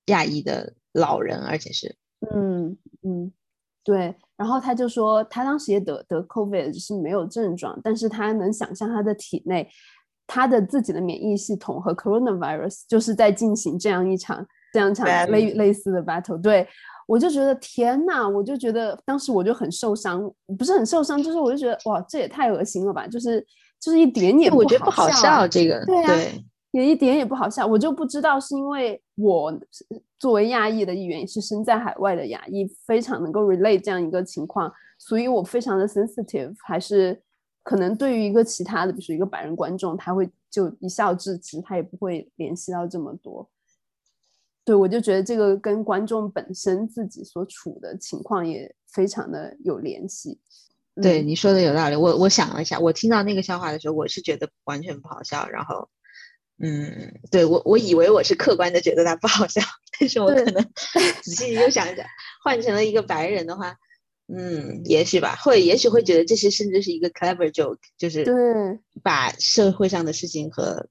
[0.05, 1.95] 亚裔的老人，而且是
[2.34, 3.34] 嗯嗯。
[3.84, 9.69] 对，然后他就说，他当时也得得 COVID，只是没有症状，但是他能想象他的体内，
[10.28, 16.41] 他的自己的免疫系统和 coronavirus 就是在进行这样一场这样一场类类似的 battle。
[16.41, 16.67] 对
[17.08, 23.39] 我就觉得天呐，我就觉得当时我就很受伤，不是很受伤，就是我就觉得哇，这也太恶心了吧，就是
[23.80, 26.13] 就是一点点我觉得不好笑，这个对啊。
[26.76, 29.58] 也一点也不好笑，我就不知道是因为我
[30.20, 37.18] 作为亚裔的一员，也是身在海外的亚裔，非常能够 relate 这样一个情况，所以我非常的 sensitive，还是
[37.64, 43.50] 可能对于一个其他的，比如说一个白人观众，他会就一笑置之，他也不会联系到这么多。
[44.66, 50.42] 对我就觉得这个跟观众本身自己所处的情况也非常的有联系。
[51.02, 55.88] 对你说的有道理，我我想了一下，我听到那个笑话的时候，我是觉得完全不好笑，然后。
[56.58, 59.62] 嗯，对我我以为我是客观的觉得他不好笑，
[60.00, 60.65] 但是我可能
[61.22, 62.06] 仔细又想想，
[62.41, 63.76] 换成了一个白人的话，
[64.34, 68.34] 嗯，也许吧，会也许会觉得这些甚至是一个 clever joke，就是对
[69.04, 70.88] 把社会上的事情和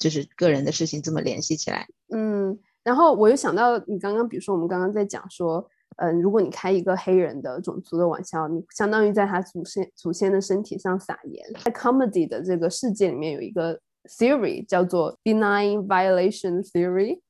[0.00, 1.86] 就是个人的事情这么联系起来。
[2.12, 5.64] 嗯，然后我又想到你刚刚，比如说我们刚刚在讲说，
[5.98, 13.80] 嗯，如果你开一个黑人的种族的玩笑，你相当于在他祖先祖先的身体上撒盐，在 comedy 的这个世界里面有一个。
[14.08, 17.20] Theory 叫做 benign violation theory，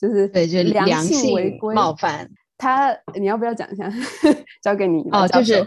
[0.00, 2.30] 就是对，就是良性违规冒犯。
[2.58, 3.92] 他你要不要讲一下？
[4.62, 5.66] 交给你哦，就是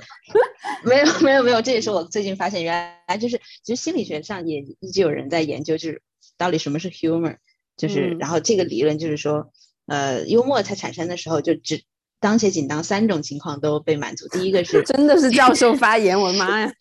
[0.86, 6.02] 没有 没有没有，这也是我最近发现，原来就是其实心理学上也一直有人在研究，就是
[6.38, 7.36] 到底什么是 humor，
[7.76, 9.52] 就是然后这个理论就是说，
[9.88, 11.84] 呃，幽默它产生的时候就只
[12.22, 16.72] 当且仅当三种情况都被满足，第一个是 真的是教授发言，我的妈呀！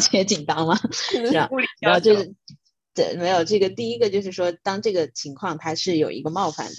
[0.00, 0.78] 且紧张吗？
[1.80, 2.34] 然后就是，
[2.94, 6.74] 对，没有这个第一个就是说，当这个情况它是有一个冒犯的，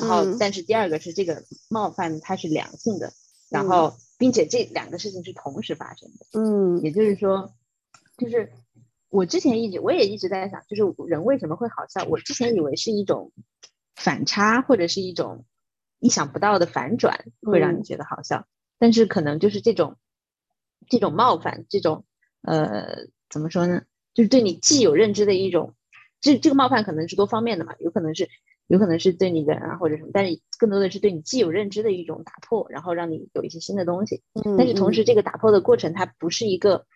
[0.00, 3.12] 然后但是第二个是这个冒犯它是良性的，
[3.50, 6.40] 然后并且这两个事情是同时发生的。
[6.40, 7.52] 嗯，也就是说，
[8.16, 8.50] 就是
[9.10, 12.04] 我之前一直我也一直在想，就是人为什么会好笑？
[12.04, 13.32] 我之前以为是一种
[13.94, 15.44] 反差或者是一种
[16.00, 18.46] 意想不到的反转会让你觉得好笑，
[18.78, 19.96] 但是可能就是这种
[20.88, 22.06] 这种冒犯这种。
[22.48, 23.82] 呃，怎么说呢？
[24.14, 25.74] 就是对你既有认知的一种，
[26.18, 28.26] 这这个冒犯可能是多方面的嘛，有可能是，
[28.68, 34.22] 有可能是对你的啊或者什么，但是更多的是对你既有认知的一种打破，然后让你有一些新的东西。
[34.56, 36.86] 但是同时，这个打破的过程它不是一个，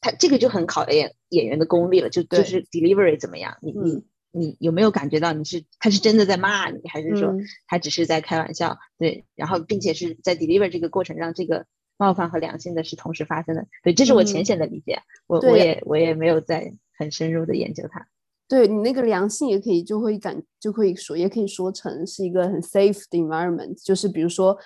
[0.00, 3.56] 它这个就很考验演员的功力了，就就是 delivery 怎么样？
[3.62, 7.34] 你你你有没有感觉到你是他是真的在骂你，还是说
[7.68, 8.78] 他只是在开玩笑？
[8.98, 11.66] 对，然后并且是在 deliver 这个过程让这个。
[11.98, 18.06] 冒犯和良性的是同时发生的，对，这是我浅显的理解，我我也我也没有在很深入的研究它。
[18.48, 24.56] 对你那个良性也可以就会感就可以说也可以说成是一个很 safe 的 environment，就是比如说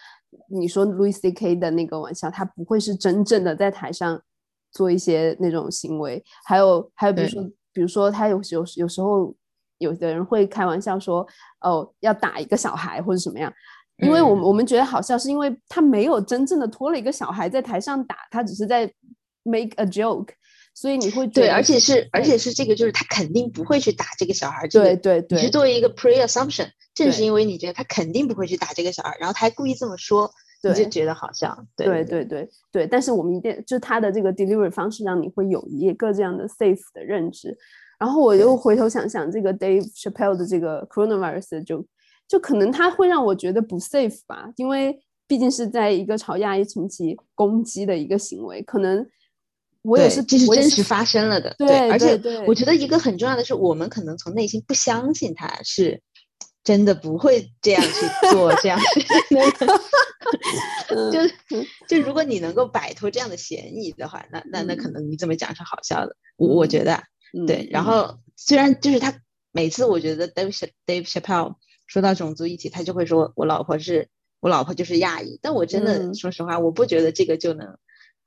[0.49, 4.23] 你说 Louis C K 的那个玩笑，他不会是真正的在台上
[4.71, 7.42] 做一些那种行为，还有还有比如说
[7.73, 9.35] 比如说他有有有时候
[9.79, 11.27] 有的人会开玩笑说
[11.62, 13.53] 哦要打一个小孩或者什么样。
[13.98, 18.90] 因为我们我们觉得好笑，是因为他没有真正的拖了一个小孩在台上打，他只是在
[19.44, 20.31] make a joke，
[20.74, 24.66] 所以你会对，而且是而且是这个，就是他肯定不会去打这个小孩。
[24.68, 30.28] 对对对，你是作为一个 pre assumption，正是因为你觉得他肯定不会去打这个小孩，然后他还故意这么说，
[30.64, 31.57] 你就觉得好笑。
[31.76, 37.57] 对对对对，但是我们一定就他的这个 delivery 方式，让你会有一个这样的 safe 的认知。
[38.00, 41.85] 然后我又回头想想这个 Dave Chappelle 的这个 coronavirus 就。
[42.33, 49.07] 就可能他会让我觉得不 safe 吧，因为毕竟是在一个朝亚裔群体攻击的一个行为，可能
[49.83, 51.55] 我也是这是真实发生了的。
[51.59, 56.01] 对，而且我觉得一个很重要的是，我们可能从内心不相信他是
[56.64, 59.66] 真的不会这样去 做这样的。
[61.12, 61.21] 就
[61.87, 66.16] 就如果你能够摆脱这样的嫌疑的话，那那那可能你这么讲是好笑的。
[66.38, 67.03] 我我觉得
[67.47, 67.68] 对。
[67.71, 71.57] 然后虽然就是他每次我觉得 Dave Dave Chappelle。
[71.92, 74.09] 说到种族议题，他就会说我老婆是
[74.40, 77.76] 我老婆就是亚裔，但我真的说实话，我不觉得这个就能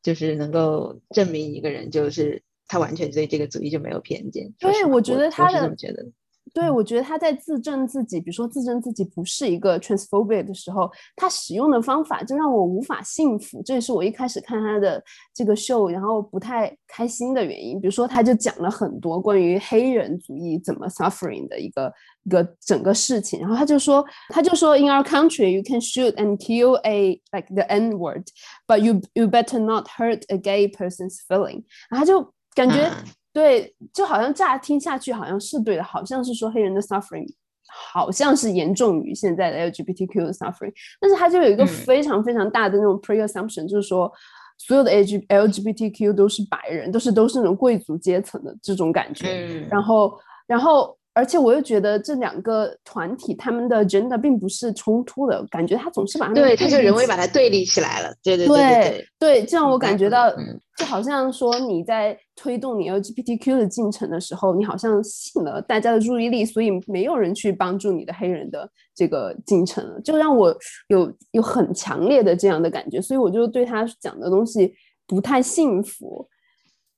[0.03, 4.53] 就是能够证明一个人就是他完全对这个族裔就没有偏见。
[4.59, 6.05] 对，我觉得他的觉得
[6.53, 13.61] 对，我觉得他在自证自己，比如说自证自己不是一个 transphobic 的时候，他使用的方法就让我无法信服。
[13.63, 15.03] 这也是我一开始看他的
[15.33, 17.81] 这个秀，然后不太开心的原因。
[17.81, 21.91] 比如说，他就讲了很多关于黑人主义怎么 suffering 的一个
[22.23, 23.39] 一个整个事情。
[23.41, 28.27] 然后他就说，他就说，In our country, you can shoot and kill a like the N word,
[28.67, 31.63] but you you better not hurt a gay person's feeling。
[31.89, 32.89] 然后他就感觉。
[33.35, 37.27] 对，就好像乍听下去好像是对的，好像是说黑人的 suffering
[37.67, 40.71] 好像是严重于现在的 LGBTQ 的 suffering，
[41.01, 44.09] 但是它就有一个非常非常大的那种 pre assumption，就是说
[44.57, 50.17] 所有的 L G LGBTQ 都是白人，都是都是那种贵族阶层的这种感觉，然后
[50.47, 50.97] 然后。
[51.15, 60.29] 而且我又觉得这两个团体他们的 agenda 并不是冲突的，感觉他总是把他们对，他就人为把它对立起来了，对对对对，这让我感觉到，
[60.77, 70.53] 就好像说你在推动你 LGBTQ 的进程的时候，你好像吸引了大家的注意力，所以没有人去帮助你的黑人的这个进程了，就让我
[70.89, 74.75] 有有很强烈的这样的感觉，所以我就对他讲的东西
[75.07, 76.27] 不太信服，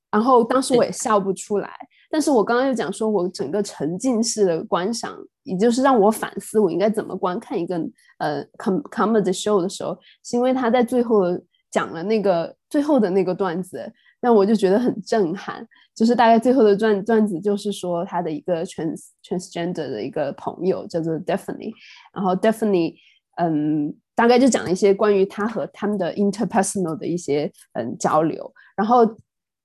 [0.09, 1.69] 然后当时我也笑不出来。
[2.09, 7.77] 但是我刚刚又讲说，我整个沉浸式的观赏，也就是让我反思我应该怎么观看一个
[8.19, 11.23] 呃 com comedy show 的时候，是因为他在最后
[11.69, 13.91] 讲了那个最后的那个段子，
[14.21, 15.67] 让我就觉得很震撼。
[15.93, 21.73] 就是大概最后的段段子就是说他的一个 trans transgender 的一个朋友叫做 Daphne，
[22.13, 22.93] 然后 Daphne
[23.37, 29.05] 嗯，大概就讲了一些关于他和他们的 interpersonal 的一些嗯交流，然后。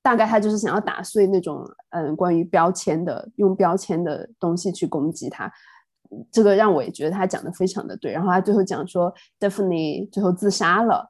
[0.02, 5.50] 大概他就是想要打碎那种嗯关于标签的用标签的东西去攻击他，
[6.30, 8.10] 这个让我也觉得他讲的非常的对。
[8.10, 11.08] 然后他最后讲说 d e f i n e 最后自杀了，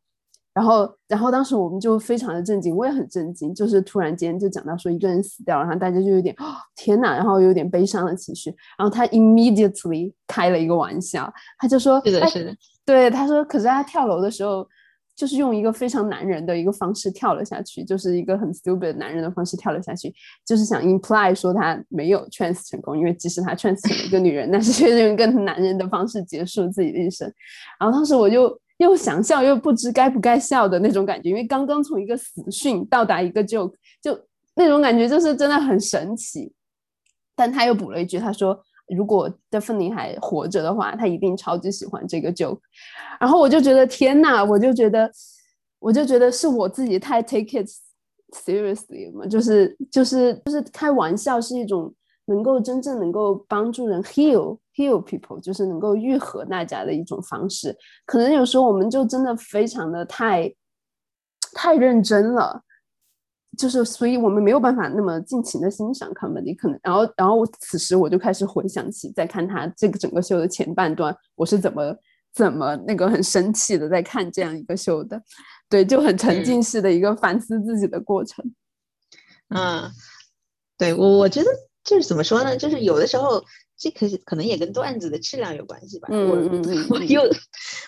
[0.53, 6.37] 然后然后当时我们就非常的震惊，我也很震惊，就是突然间就讲到说一个人死掉，然后大家就有点
[6.77, 8.55] 天哪，然后有点悲伤的情绪。
[8.77, 14.69] 然后他 immediately 开了一个玩笑，他就说是的，是的，对，他说可是他跳楼的时候。
[15.15, 20.13] 就是用一个非常男人的一个方式跳了下去，就是一个很 stupid 男人的方式跳了下去，
[20.45, 27.31] 就是想 imply 说他没有 trans 成功，因为即使他 trans 成了一个女人，但是却用更男人的方式结束自己的一生。
[27.79, 34.19] 然后当时我就又想笑又不知该不该笑的那种感觉，因为刚刚从一个死讯到达一个 joke，就
[34.55, 36.53] 那种感觉就是真的很神奇。
[37.37, 38.59] 但他又补了一句，他说。
[38.89, 42.59] 如果 d e f i n e 还活着的话，他一定超级喜欢这个 joke。
[43.21, 45.11] 然后我就觉得天呐，我就觉得，
[45.79, 47.69] 我就觉得是我自己太 take it
[48.35, 51.95] seriously 嘛，就是就是就是开玩笑是一种
[52.27, 57.77] 能够真正能够帮助人 heal heal people，就是能够愈合大家的一种方式。
[58.05, 60.53] 可能有时候我们就真的非常的太
[61.55, 62.63] 太认真了。
[63.59, 71.97] 就是，所以我们没有办法那么尽情的欣赏 comedy，可能，然后，然后此时我就开始回想起，在看他这个整个秀的前半段，我是怎么
[72.33, 75.23] 怎么那个很生气的在看这样一个秀的，
[75.69, 78.45] 对，就很沉浸式的一个反思自己的过程。
[79.49, 79.91] 嗯，
[80.79, 81.51] 对我我觉得
[81.85, 83.43] 就是怎么说呢，就是有的时候。
[83.83, 86.07] 这可是可能也跟段子的质量有关系吧。
[86.13, 87.21] 嗯嗯嗯，我又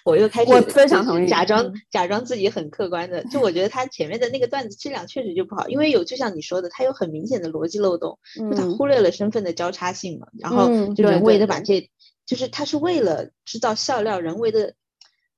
[0.05, 3.23] 我又开始，我非常同意，假装假装自己很客观的。
[3.27, 10.27] 就我觉得他前面的那个段子质量确实就不好，因为有就像你说的，他有很明显的逻辑漏洞，就他忽略了身份的交叉性嘛。
[10.41, 11.89] 然后就人为的把这，
[12.27, 14.75] 就是他是为了制造笑料，人为的，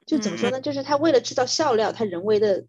[0.07, 0.63] 就怎么说呢？
[0.63, 2.65] 就是他为了制造笑料，他人为的，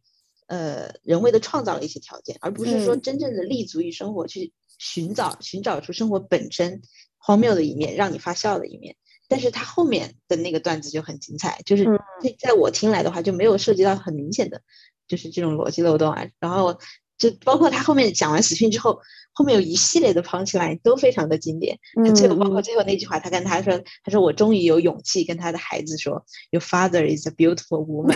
[0.47, 6.81] 呃，人为的创造了一些条件，而不是说真正的立足于生活去寻找寻找出生活本身。
[7.17, 8.95] 荒谬的一面，让你发笑的一面，
[9.27, 11.85] 但是他后面的那个段子就很精彩，就是
[12.21, 14.61] 在在我听来的话，就没有涉及到很明显的，
[15.07, 16.25] 就是这种逻辑漏洞啊。
[16.39, 16.79] 然后
[17.17, 18.99] 就包括他后面讲完死讯之后，
[19.33, 21.77] 后面有一系列的捧起来都非常的经典。
[22.05, 28.15] 他最后包括最后那句话，他跟他说：“他说我终于有勇气跟他的孩子说，Your father is a beautiful woman。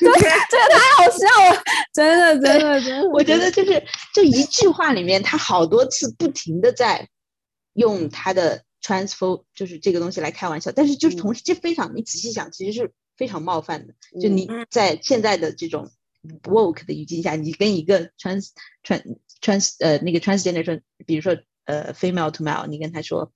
[0.00, 1.62] 对对，这个太好笑了，
[1.92, 3.08] 真的真的真的。
[3.10, 3.82] 我觉得就是
[4.14, 7.08] 就一句话里面，他好多次不停的在。
[7.74, 13.94] 用他的 transfer 就是这个东西来开玩笑，但是就是同时这非常你仔细想，其实是非常冒犯的。
[14.20, 15.90] 就你在现在的这种
[16.42, 18.50] woke 的语境下，你跟一个 trans
[18.82, 23.32] trans trans 呃那个 transgender 说，比如说呃 female to male，你跟他说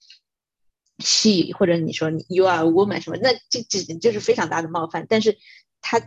[0.99, 5.07] she 或者你说 you are a woman 什么，那这这就是非常大的冒犯。
[5.09, 5.39] 但是
[5.81, 6.01] 他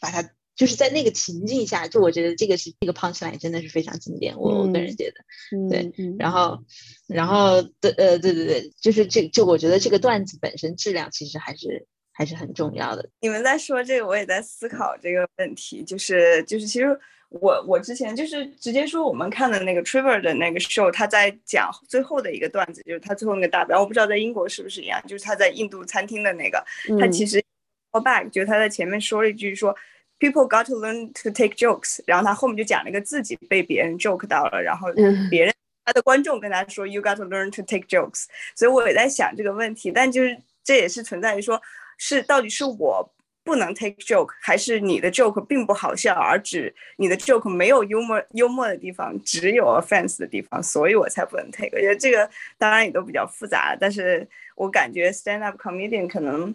[0.00, 0.30] 把他。
[0.56, 6.32] 就是在那个情境下，就我觉得这个是这个 punchline 真的是非常经典，我我个人觉得，对，然。
[6.32, 6.58] 后，
[7.06, 13.06] 然后的呃，对对对，就是这就我觉得这个段子本身质量其实还是还是很重要的。
[13.20, 16.98] 你们在说这个，我也在思考这个问题，就是就是其实
[17.28, 26.64] 我我之前就是直接说我们看的那个 Trevor 的那个 show，他在讲最后的一个段子，就是他最后那个大表，我不知道在英国是不是一样，就是他在印度餐厅的那个，
[26.98, 27.44] 他其实
[27.90, 29.76] call back，就是他在前面说了一句说
[30.22, 34.88] people got to learn to take jokes，然后他后面就讲了一个自己被别人 joke 到了，然后
[35.28, 35.52] 别人
[35.84, 41.60] 他的观众跟他说 you got to learn to take jokes，所以我也在想这个问题，但就是这也是存在于说，
[41.98, 43.12] 是到底是我。
[43.44, 51.68] 不能 take joke，还是你的 joke 并不好笑，而只你的 joke 没有幽默幽默的地方，只有 offense 的地方，所以我才不能 take。
[51.72, 56.54] 我觉得这个当然也都比较复杂，但是我感觉 stand up comedian 可能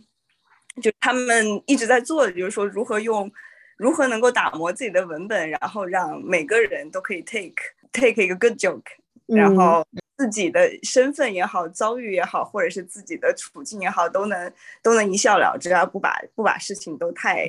[0.81, 3.29] 就他们一直在做的，就是说如何用，
[3.77, 7.53] 如何能够打磨自己的文本，然后让每个人都可以 take
[7.93, 8.83] take 一个 good joke，
[9.27, 9.85] 然后。
[10.17, 14.51] 自己的身份也好，遭遇也好，或者是自己的处境也好，都能
[14.81, 17.47] 都能一笑了之，而不把不把事情都太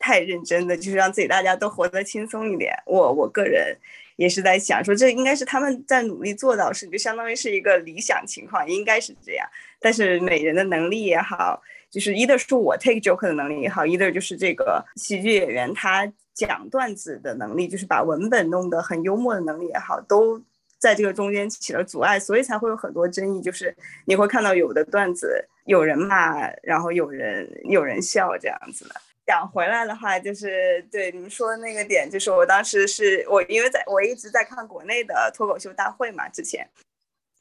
[0.00, 2.74] 太认真的，就是让自己大家都活得轻松一点。
[2.86, 3.78] 我我个人
[4.16, 9.48] 也是在想说，这应该是他们在努力做到，是就相当于是一个理想情况，应该是这样。
[9.78, 20.42] 但是每人的能力也好，就是一的是我 take joke 的能力也好，一的就是这个喜剧演员他讲段子的能力，就是把文本弄得很幽默的能力也好，都。
[20.82, 23.40] 在这个中间起了阻碍，所以才会有很多争议。
[23.40, 23.72] 就是
[24.04, 28.94] 你会看到有的段子有人骂，然后有人有人笑这样子的。
[29.24, 36.68] 讲回来的话，就是对你们说的那个点，就是我当时是我因为在我一直在看国内的脱口秀大会嘛，之前，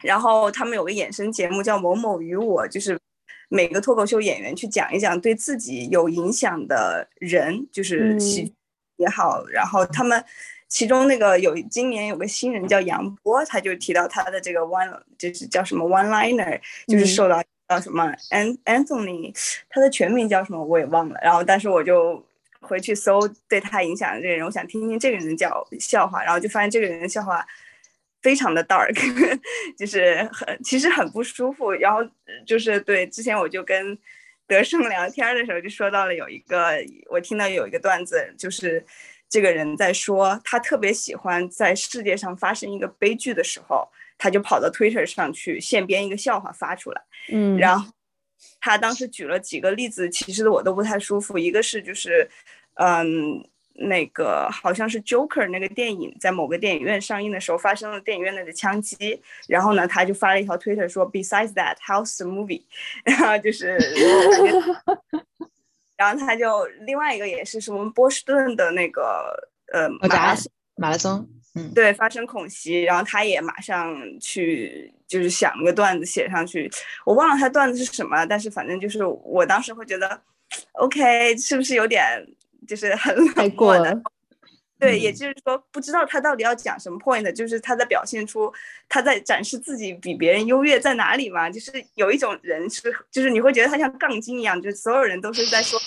[0.03, 2.95] 然后他们有个衍生节目叫《某某与我》，就是
[3.51, 8.51] 每个脱口秀演员去讲一讲对自己有影响的人，就是喜
[8.95, 10.23] 也好，然后他们。
[10.73, 19.35] 其中那个有今年有个新人叫杨波，他就提到他的这个 one 就是叫什么 one liner，就是受到叫什么 An Anthony，
[19.69, 21.19] 他的全名叫什么我也忘了。
[21.21, 22.25] 然后但是我就
[22.61, 27.45] 回去搜对他影响的这个人，我想听听这个人叫笑话，然后就发现这个人的笑话
[28.21, 28.95] 非常的 dark，
[29.77, 31.71] 就是很其实很不舒服。
[31.71, 31.99] 然后
[32.45, 33.97] 就是对之前我就跟
[34.47, 36.77] 德胜聊天的时候就说到了有一个
[37.09, 38.85] 我听到有一个段子就是。
[39.33, 47.01] 这个人在说，他特别喜欢在世界上发生一个悲剧的时候，他就跑到 Twitter 上去现编一个笑话发出来。
[47.31, 47.89] 嗯，然后
[48.59, 51.37] 他当时举了几个例子，其实我都不太舒服。
[51.37, 52.29] 一个是就是，
[52.73, 53.41] 嗯，
[53.73, 62.63] 那个好像是 Joker 那个电影在某个电影院上映的时候发生了电影院内的枪击，然后呢，他就发了一条 Twitter 说，Besides that, how's the movie？
[63.03, 63.77] 然后就是。
[65.97, 69.31] 然后他就另外一个也是什么波士顿的那个
[69.71, 76.67] 呃马拉松马拉松，嗯，对，发生恐袭，然后他也马上去就是想了个段子写上去，
[77.05, 80.19] 我忘了他段子是什么，但是反正就是我当时会觉得
[80.71, 82.25] ，OK，是不是有点
[82.67, 84.01] 就是很冷漠的？
[84.79, 88.51] 对，也就是说，不知道他到底要讲什么 point，就是他在表现出
[88.89, 91.47] 他在展示自己比别人优越在哪里嘛？
[91.47, 95.79] 就是有一种人是，就是你会觉得他像杠精一样，就是所有人都是在说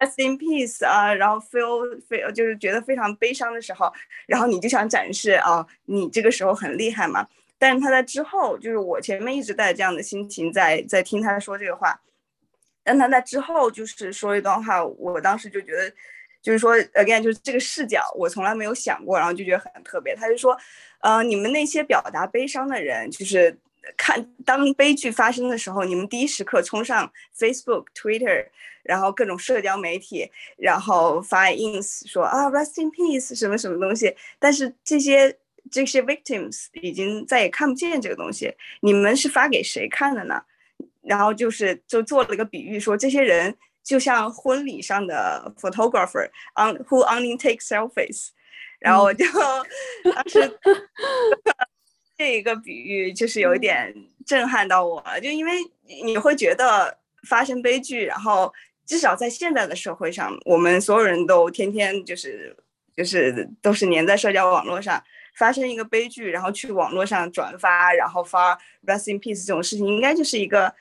[0.00, 3.92] rest in peace 啊，然后 feel feel 就是觉得非常悲伤的时候，
[4.26, 7.24] 然后你就想展示啊，你这个时候很厉害嘛。
[7.60, 11.96] 但是他在之后，就是我前面一直带着这样的心情在在听他说这个话，
[12.84, 15.92] 但他在之后就是说一段话，我当时就觉得。
[16.42, 20.12] 就是说，again，就是这个视角，我从来没有想过，然后就觉得很特别。
[20.16, 20.58] 他就说，
[20.98, 23.56] 呃，你们那些表达悲伤的人，就是
[23.96, 27.08] 看当悲剧发生的时候，你们第一时刻冲上
[27.38, 28.44] Facebook、Twitter，
[28.82, 34.16] 然后各种社交媒体，然后发 ins 说啊，rest in peace 什么什么东西。
[34.40, 35.38] 但是这些
[35.70, 40.42] 这些 victims 已经再也看不见这个东西，你们是发给谁看的呢？
[41.02, 43.56] 然后就是就做了一个比喻，说这些人。
[43.84, 48.28] 就像婚礼上的 photographer，on who only take selfies，
[48.78, 49.24] 然后我就
[50.14, 50.60] 当时
[52.16, 53.92] 这一个比喻就是有一点
[54.24, 55.54] 震撼到我了，就因为
[56.04, 56.96] 你会觉得
[57.28, 58.54] 发生悲剧，然后
[58.86, 62.56] 至少在现在的社会上，我们所有人都天天就是
[62.96, 65.02] 就是都是粘在社交网络上，
[65.34, 70.72] 发生一个悲剧，然后去网络上转发，然后发 rest in peace 这种事情，应该就是一个。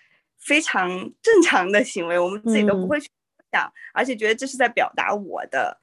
[0.41, 0.89] 非常
[1.21, 3.07] 正常的行为，我们自己都不会去
[3.51, 5.79] 想，而且觉得这是在表达我的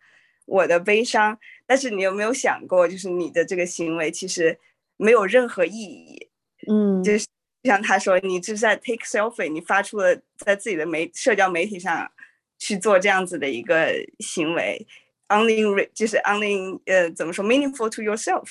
[0.46, 1.38] 我的悲伤。
[1.66, 4.58] 但是你有没有想过，就是你的这个行为其实
[4.96, 6.28] 没有任何意义。
[6.66, 7.26] 嗯，就是
[7.62, 12.10] 像他说，你这是在 take selfie，你发出了在自己的媒社交媒体上
[12.58, 14.84] 去做这样子的一个行为
[15.28, 18.48] ，only 就是 only 呃怎么说 meaningful to yourself，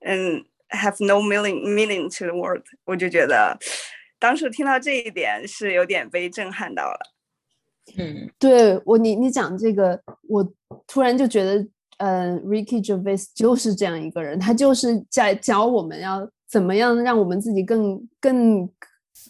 [0.00, 2.62] 嗯，have no meaning meaning to the world。
[2.84, 3.58] 我就觉得。
[4.24, 6.98] 当时听到这一点是有点被震撼到了，
[7.98, 10.00] 嗯，对我你你讲这个，
[10.30, 10.42] 我
[10.86, 11.68] 突然就觉得
[11.98, 18.66] 嗯，Ricky Gervais 就是这样一个人，他就是在教我们要怎么样让我们自己更更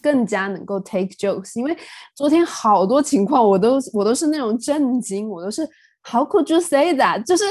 [0.01, 1.59] 更加能够 take jokes。
[1.59, 1.77] 因为
[2.15, 5.69] 昨天好多情况，我都我都是那种震惊，我都是
[6.05, 7.25] How could you say that？
[7.25, 7.43] 就是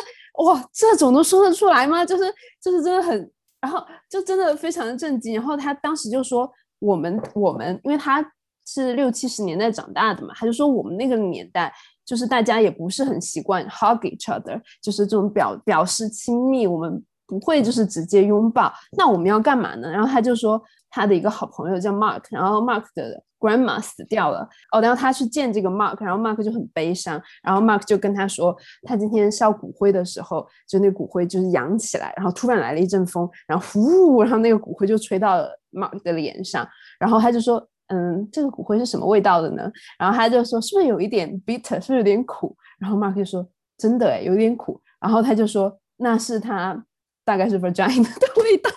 [0.45, 2.05] 哇，这种都说得出来吗？
[2.05, 2.23] 就是
[2.61, 5.33] 就是真的很，然后就真的非常的震惊。
[5.35, 6.49] 然后他当时就说
[6.83, 8.23] 我们我们，因为他
[8.65, 11.73] 是六七十年代长大的嘛，他就说我们那个年代。
[12.05, 18.69] 就是大家也不是很习惯 hug each other，就是这种表表示亲密，我们不会就是直接拥抱。
[18.97, 19.89] 那我们要干嘛呢？
[19.89, 20.61] 然后他就说
[20.93, 36.67] 他的一个好朋友叫 Mark，然后 Mark 的 grandma 死掉了哦，然后他去见这个 Mark，然后 Mark 就很悲伤，然后 Mark 就跟他说，他今天烧骨灰的时候，就那骨灰就是扬起来，然后突然来了一阵风，然后呼，然后那个骨灰就吹到了 Mark 的脸上，
[36.99, 37.67] 然后他就说。
[37.87, 39.69] 嗯，这个骨灰是什么味道的呢？
[39.99, 42.55] 然后他就说，是不是有一点 bitter，是不是有点苦？
[42.79, 43.45] 然后 Mark 就说，
[43.77, 44.81] 真的哎，有点苦。
[45.01, 46.81] 然后他就说，那是他
[47.25, 48.71] 大概是 vagina 的味道。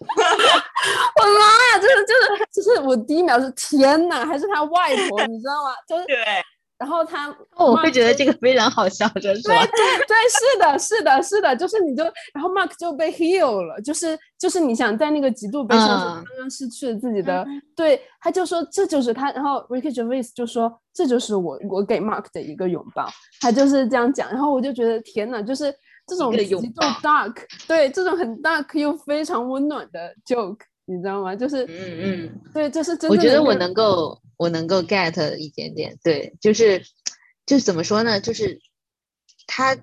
[1.20, 1.40] 我妈
[1.72, 5.70] 呀，就是就是就是我第一秒是天哪，还是他外婆，你知道吗？
[5.88, 6.16] 就是对。
[6.76, 12.02] 然后他，我会觉得这个非常好笑，就是对对对，是的，是的，是的，就是你就，
[12.34, 23.08] 然后 Mark 就被 heal 了，就是就是你想在那个极度悲伤中刚刚失去了自己的，对，他就说这就是他，然后 Ricky Gervais 就说这就是我我给 Mark 的一个拥抱，
[23.40, 25.72] 他就是这样讲，然后我就觉得天哪，就是
[26.08, 27.36] 这种极度 dark，
[27.68, 31.34] 对，这种很 dark 又非常温暖的 joke，你知道吗？
[31.36, 34.20] 就是嗯嗯，对，这是真的，我觉得我能够。
[34.36, 36.82] 我能够 get 一点点，对，就是，
[37.46, 38.20] 就是怎么说呢？
[38.20, 38.60] 就是
[39.46, 39.78] 他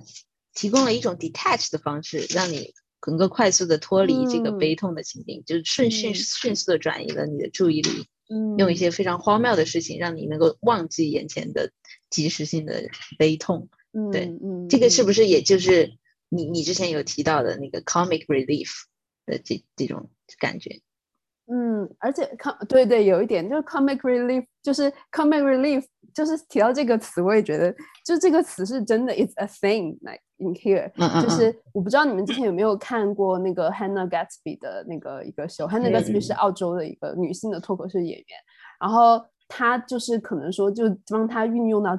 [0.53, 2.73] 提供了一种 detach 的方式，让你
[3.07, 8.07] 能够快速的脱离这个悲痛的情景，就是迅迅迅速的转移了你的注意力，
[8.57, 11.71] 用一些非常荒谬的事情，让你能够忘记眼前的
[12.09, 13.69] 即时性的悲痛。
[14.11, 14.37] 对，
[14.69, 15.93] 这个是不是也就是
[16.27, 18.69] 你你之前有提到的那个 comic relief
[19.25, 20.81] 的这这种感觉？
[21.53, 25.83] 嗯，而且 com 对对，有一点就是 comic relief，就是 comic relief，
[26.13, 27.75] 就是提到这个词，我也觉得，
[28.05, 30.89] 就这个词是真的，it's a thing，like in here，
[31.21, 38.25] 就是我不知道你们之前有没有看过那个 Hannah Gatsby 的那个一个秀，Hannah Gatsby 是澳洲的一个女性的脱口秀演员，
[38.79, 41.97] 然后她就是可能说就帮她运用到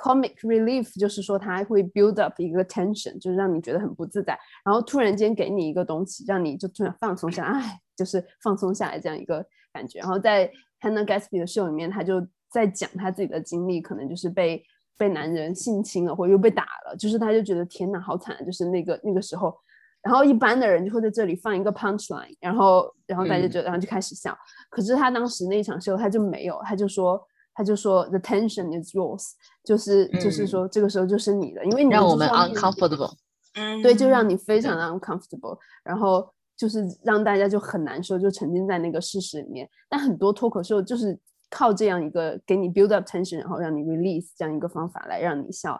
[0.00, 7.80] comic relief，就是说她会 build up 一个 tension，就是让你觉得很不自在，然后突然间给你一个东西，让你就突然放松下来，哎。
[7.96, 14.62] 就是放松下来这样一个感觉，然后在 Hannah Gatsby 的秀里面，他就在讲他自己的经历，可能就是被
[14.98, 18.36] 被男人性侵了，或者又被打了，就是他就觉得天哪，好惨！
[18.44, 19.56] 就是那个那个时候，
[20.02, 24.36] 然后一般的人就会在这里放一个 punch line，然后然后大家就然后就开始笑。
[24.70, 27.20] 可是他当时那场秀他就没有，他就说
[27.54, 29.32] 他就说 the tension is yours，
[29.64, 33.14] 就是就是说这个时候就是你的，因为你让我们 uncomfortable，
[33.54, 36.32] 嗯，对，就让你非常的 uncomfortable，然后。
[36.62, 39.68] 就是让大家就很难受，就沉浸在那个事实里面。
[39.88, 41.18] 但很多脱口秀就是
[41.50, 45.70] 靠这样一个给你 build up tension，然后让你 release 这样一个方法来让你笑。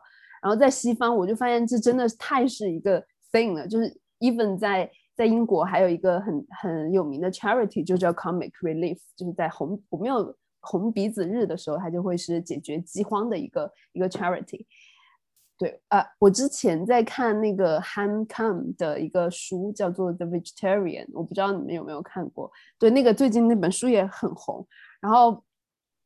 [0.43, 3.65] 然后在西方，我就发现这真的太是一个 thing 了。
[3.65, 14.67] 就是 even 在在英国还有一个很很有名的 charity，就叫 comic relief，就是在红我没有红鼻子日的时候，它就会是解决饥荒的一个一个 charity。
[15.63, 22.51] 对啊，我之前在看那个 Han Kam 的一个书，叫做《The Vegetarian》，我不知道你们有没有看过。
[22.81, 24.67] 对，那个最近那本书也很红。
[25.01, 25.41] 然后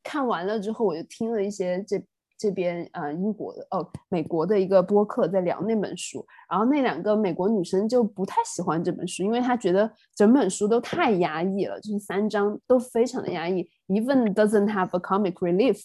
[0.03, 1.99] 看完了之后，我就听了一些这
[2.37, 6.23] 这边呃英国的哦美国的一个播客在聊那本书。
[6.47, 15.81] 然后那两个美国女生就不太喜欢这本书，因为她觉得整本书都太压抑了，就是三章都非常的压抑，even doesn't have a comic relief。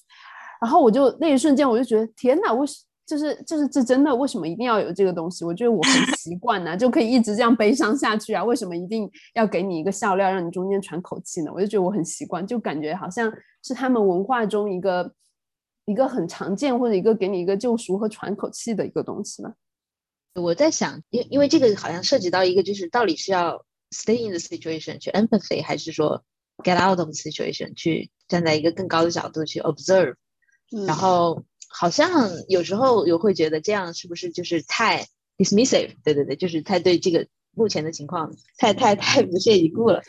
[0.61, 2.75] 然后我就那一瞬间我就觉得天哪，为什
[3.13, 5.45] 就是就是这真的为什么一定要有这个东西？
[5.45, 8.43] 我觉得我很 习惯呢，就可以一直这样悲伤下去啊。
[8.43, 11.53] 为什么一定要给你一个笑料，让你中间喘口气呢？
[11.55, 13.31] 我就觉得我很习惯，就感觉好像
[13.63, 15.13] 是他们文化中一个
[15.85, 19.53] 一个很常见或者一个给你一个救赎和喘口气的一个东西吧。
[20.35, 26.25] 我在想，因因为这个好像涉及到一个，就是到底是要 stay in the situation 去 empathy，还是说
[26.65, 30.15] get out of the situation 去站在一个更高的角度去 observe，
[30.87, 31.45] 然后。
[31.73, 35.07] 好像有时候有会觉得这样是不是就是太
[35.39, 35.97] dismissive？
[36.05, 40.03] 对对对，就是太对这个目前的情况太太太不屑一顾了。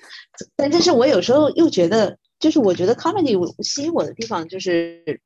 [0.55, 5.21] 但但是我有时候又觉得，就是我觉得 comedy 吸引我的地方就是，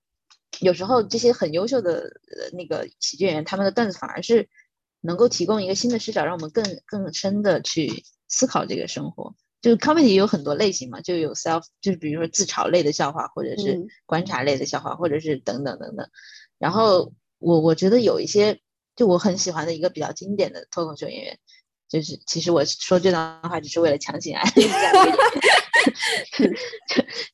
[0.60, 2.10] 有时候这些很优秀的
[2.54, 4.48] 那个喜剧演员，他们的段子反而是
[5.02, 9.36] 能够提供一个新的视角，让我们更更深的去思考这个生活。
[9.62, 16.08] 就是 comedy 有很多类型嘛，就有 self，就是比如说自嘲类的笑话，或者是观察类的笑话，或者是等等等等。
[16.58, 18.60] 然后我我觉得有一些
[18.96, 21.40] 就我很喜欢的一个比较经典的脱口秀演员，
[21.90, 24.92] 就是其实我说这段话只是为了强行安利一下，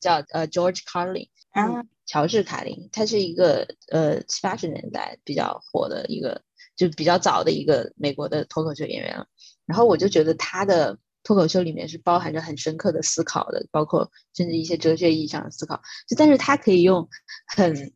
[0.00, 6.42] 叫呃 George Carlin，啊，乔治卡林，他是一个呃七八十年代比较火的一个，
[6.76, 9.26] 就比较早的一个美国的脱口秀演员了。
[9.66, 15.82] 然后我就觉得他的脱口秀里面是包含着很深刻的思考的，包括甚至一些哲学意义上的思考。
[16.06, 17.08] 就但是他可以用
[17.56, 17.92] 很，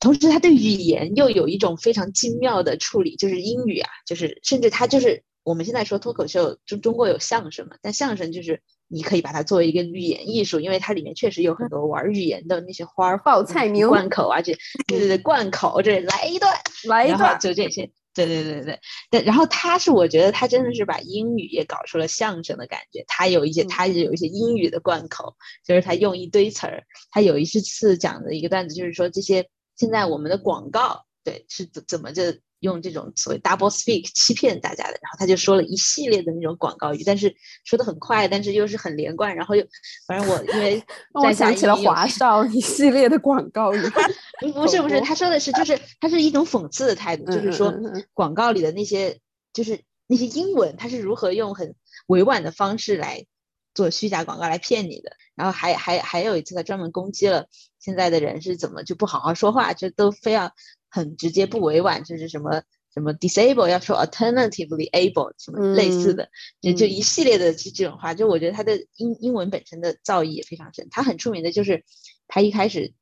[0.00, 14.52] 同时他对语言又有一种非常精妙的处理，就是英语啊，就是甚至他就是我们现在说脱口秀，中中国有相声嘛，但相声就是你可以把它作为一个语言艺术，因为它里面确实有很多玩语言的那些花儿报菜名贯口啊，这
[14.86, 16.54] 对对对贯口这来一段。
[16.84, 17.90] 来一段，就这些，
[18.26, 19.22] 对对对对对。
[19.22, 23.04] 然后他是，我觉得他真的是把英语也搞出了相声的感觉。
[23.06, 26.84] 他有一些，嗯他也有一些英语的贯口，就是他用一堆词儿。
[27.10, 32.22] 他有一次讲的一个段子，就是说这些现在我们的广告，对，是怎怎么就
[32.60, 34.90] 用这种所谓 double speak 欺骗大家的。
[35.02, 37.34] 然后他就说了一系列的那种广告语，但是
[37.64, 39.34] 说的很快，但是又是很连贯。
[39.36, 39.64] 然后又，
[40.06, 40.82] 反正我因为
[41.14, 43.80] 让我想起了华少一系列的广告语。
[44.40, 47.74] 不不是不是，他说的是就是他是一种讽刺的态度，就是说
[48.14, 49.18] 广告里的那些
[49.52, 51.74] 就是那些英文，他是如何用很
[52.06, 53.26] 委婉的方式来
[53.74, 55.12] 做虚假广告来骗你的。
[55.34, 57.46] 然后还还还有一次，他专门攻击了
[57.78, 60.52] 现在的人是怎么就不好好说话，就都非要
[60.88, 62.62] 很直接不委婉，就是什么。
[62.94, 66.30] 什么 disable 要说 alternatively able 什么类似嗯的，
[66.60, 70.88] 就就嗯一系列的这这种话，就我觉得他的英英文本身的造诣也非常深。
[70.90, 71.84] 他很出名的就是
[72.26, 72.94] 他一开始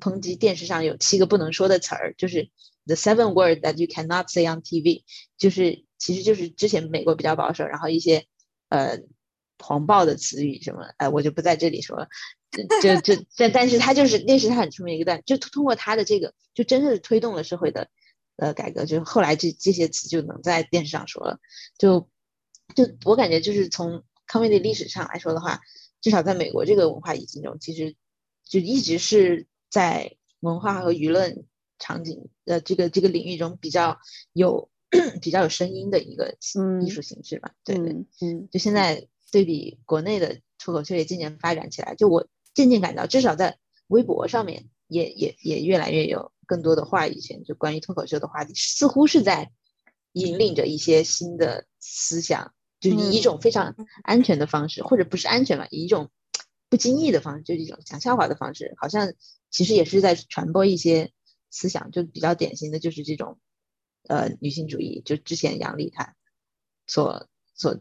[0.00, 2.50] 抨击电视上有七个不能说的词儿，就是
[2.84, 5.04] the seven word that you cannot say on TV，
[5.38, 8.26] 就是其实就是之前美国比较保守，然后一些
[8.68, 8.98] 呃
[9.60, 12.08] 黄暴的词语什么，呃我就不在这里说了。
[12.82, 17.88] 就就但但是他就是那是他很出名一个段，就通过他的这个，就真的是推动了社会的
[18.36, 21.38] 呃改革，就后来这这些词就能在电视上说了，
[21.78, 22.08] 就
[22.74, 25.60] 就我感觉就是从 comedy 历史上来说的话，
[26.00, 27.94] 至少在美国这个文化语境中，其实
[28.44, 31.44] 就一直是在文化和舆论
[31.78, 33.98] 场景呃这个这个领域中比较
[34.32, 34.70] 有
[35.20, 37.52] 比较有声音的一个嗯艺术形式吧。
[37.62, 42.26] 对对，嗯嗯就现在对比国内的脱口秀也渐渐发展起来，就我
[42.58, 43.56] 渐渐感到，至少在
[43.86, 49.52] 微博上面也也也越来越有更多的话语权，就关于脱口秀的话题，似乎是在
[50.10, 56.10] 引领着一些新的思想，就是以一种非常安全的方式，或者不是安全吧，以一种
[56.68, 59.14] 不经意的方式，就是一种讲笑话的方式，好像
[59.50, 61.12] 其实也是在传播一些
[61.48, 63.38] 思想，就比较典型的就是这种
[64.08, 66.16] 呃女性主义，就之前杨丽她
[66.88, 67.78] 所所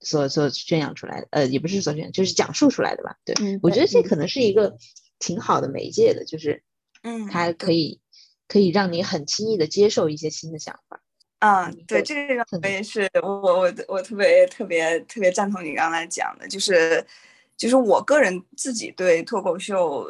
[0.00, 3.16] 所所宣扬出来的，呃，也不是所宣扬，就是讲述出来的吧。
[3.24, 4.76] 对，嗯，我觉得这可能是一个
[5.18, 6.62] 挺好的媒介的，就是
[7.02, 8.00] 嗯它可以
[8.48, 11.00] 可以让你很轻易的接受一些新的想法。
[11.40, 17.04] 嗯，对对这个嗯我也是，我我我特别特别特别赞同你刚才讲的，就是
[17.56, 20.06] 就是我个人自己对脱口秀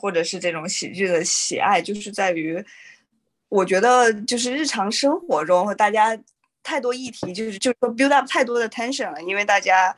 [0.00, 2.64] 或者是这种喜剧的喜爱，就是在于
[3.50, 6.18] 我觉得就是日常生活中大家
[6.64, 9.96] 太多议题，就是就是说 build up 太多的 tension 了，因为大家。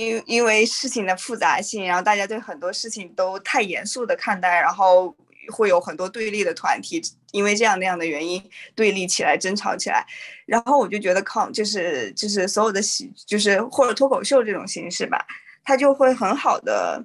[0.00, 5.12] 因因为事情的复杂性，然后大家对很多事情都太严肃的看待，然后
[5.50, 8.40] 会有很多对立的团体，因为这样那样的原因
[8.76, 10.06] 对立起来、争吵起来。
[10.46, 15.26] 然后我就觉得靠，就是就是所有的喜，就是或者脱口秀这种形式吧，
[15.64, 17.04] 它就会很好的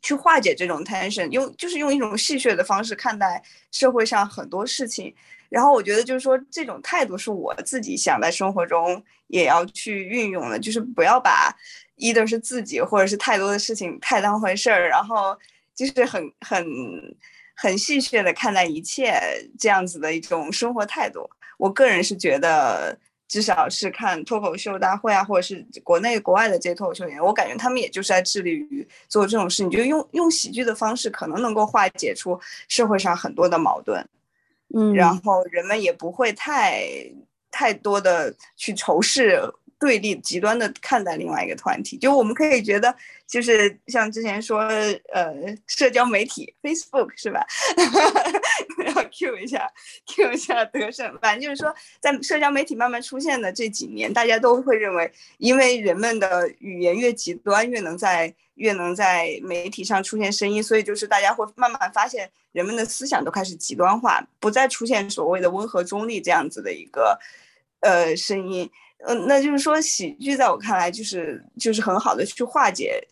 [0.00, 5.14] 去化解这种 tension，用就是用一种戏谑的方式看待社会上很多事情。
[5.50, 11.54] 然后我觉得就是说，这种态度是我自己想在生活中也要去运用的，就是不要把
[11.98, 15.36] either 是自己或者是太多的事情太当回事儿，然后
[15.74, 16.64] 就是很很
[17.56, 19.20] 很戏谑的看待一切
[19.58, 21.28] 这样子的一种生活态度。
[21.58, 22.96] 我个人是觉得，
[23.28, 34.08] 至少是看脱口秀大会啊，或者是国内国外的这些脱口秀演员，我感觉他们也就是在致力于做这种事情，就用用喜剧的方式，可能能够化解出社会上很多的矛盾。
[34.74, 36.82] 嗯，然后人们也不会太
[37.50, 39.40] 太多的去仇视、
[39.78, 41.96] 对立、极端的看待另外一个团体。
[41.96, 42.94] 就我们可以觉得，
[43.26, 44.60] 就是像之前说，
[45.12, 45.34] 呃，
[45.66, 47.44] 社交媒体 Facebook 是吧？
[48.94, 49.70] 要 Q 一下
[50.06, 51.18] ，Q 一下德胜。
[51.20, 67.18] 反正就是说，在社交媒体慢慢出现的这几年，大家都会认为，因为人们的语言越极端，越能在越能在媒体上出现声音，所以就是大家会慢慢发现，人们的思想都开始极端化，不再出现所谓的温和中立这样子的一个
[67.80, 68.70] 呃声音。
[69.06, 73.02] 嗯、那就是说，喜剧在我看来，就是就是很好的去化解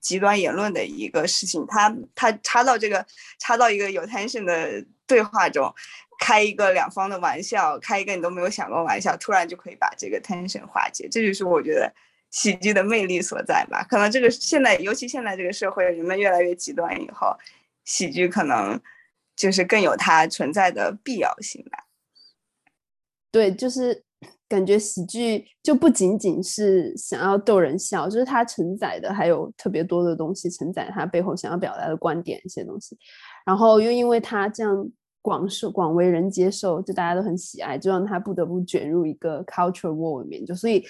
[0.00, 1.66] 极端言论的一个事情。
[1.66, 3.04] 它它插到这个
[3.40, 5.74] 插到一个有 tension 的对话中
[6.20, 11.92] 开一个两方的玩笑，开一个你都没有想过玩笑，突然就可以把这个 tension 化解，这就是我觉得
[12.32, 13.86] 喜剧的魅力所在吧。
[13.88, 17.28] 可能这个现在，尤其现在这个社会，人们越来越极端以后，
[17.84, 18.80] 喜剧可能
[19.36, 21.84] 就是更有它存在的必要性吧。
[23.30, 24.04] 对，就是
[24.48, 32.96] 感觉喜剧就不仅仅是想要逗人笑，就是它承载的还有特别多的东西，承载它背后想要表达的观点一些东西。
[33.46, 34.86] 然后又因为它这样
[35.22, 40.44] 广受广为人接受，就大家都很喜爱，就让它不得不卷入一个 culture war 里面。
[40.44, 40.84] 就所以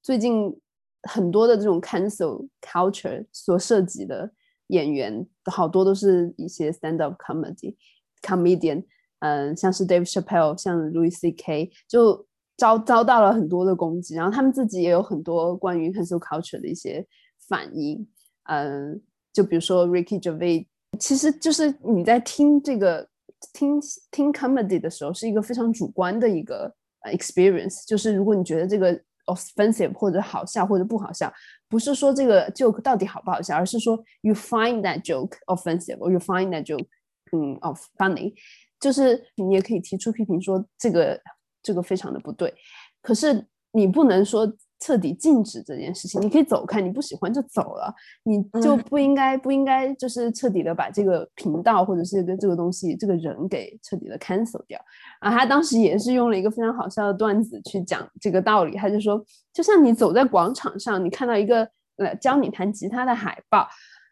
[0.00, 0.56] 最近
[1.02, 4.30] 很多的这种 cancel culture 所涉及的
[4.68, 7.74] 演员，好多都是一些 stand up comedy
[8.22, 8.84] comedian。
[9.20, 11.70] 嗯，像是 Dave Chappelle，像 Louis C.K.
[11.86, 12.26] 就
[12.56, 17.06] 遭遭到了很多的攻击，然后他们自己也有很多关于 cancel culture 的一些
[17.48, 18.08] 反应。
[18.44, 19.00] 嗯，
[19.32, 20.66] 就比如说 Ricky Gervais，
[20.98, 23.06] 其实就是你在听这个
[23.52, 23.78] 听
[24.10, 26.74] 听 comedy 的时候，是一个非常主观的一个
[27.12, 27.86] experience。
[27.86, 28.98] 就是如果你觉得这个
[29.34, 31.32] offensive 或者好笑或者不好笑，
[31.68, 36.86] 不是说这个 joke 到底好不好笑，而是说 you find that joke offensive，or you find that joke
[37.32, 38.34] 嗯 of funny。
[38.78, 41.20] 就是你也可以提出批评，说这个
[41.62, 42.54] 这个非常的不对，
[43.02, 44.50] 可是你不能说
[44.80, 54.80] 彻底禁止这件事情，你可以走开，你不喜欢就走了，你就不应该不应该就是彻底的把这个频道或者是跟这个东西这个人给彻底的 cancel 掉
[55.20, 55.30] 啊！
[55.30, 63.68] 他当时也是用了一个非常好笑的段子去讲这个道理，他就说，就像你走在广场上，你看到一个呃教你弹吉他的海报。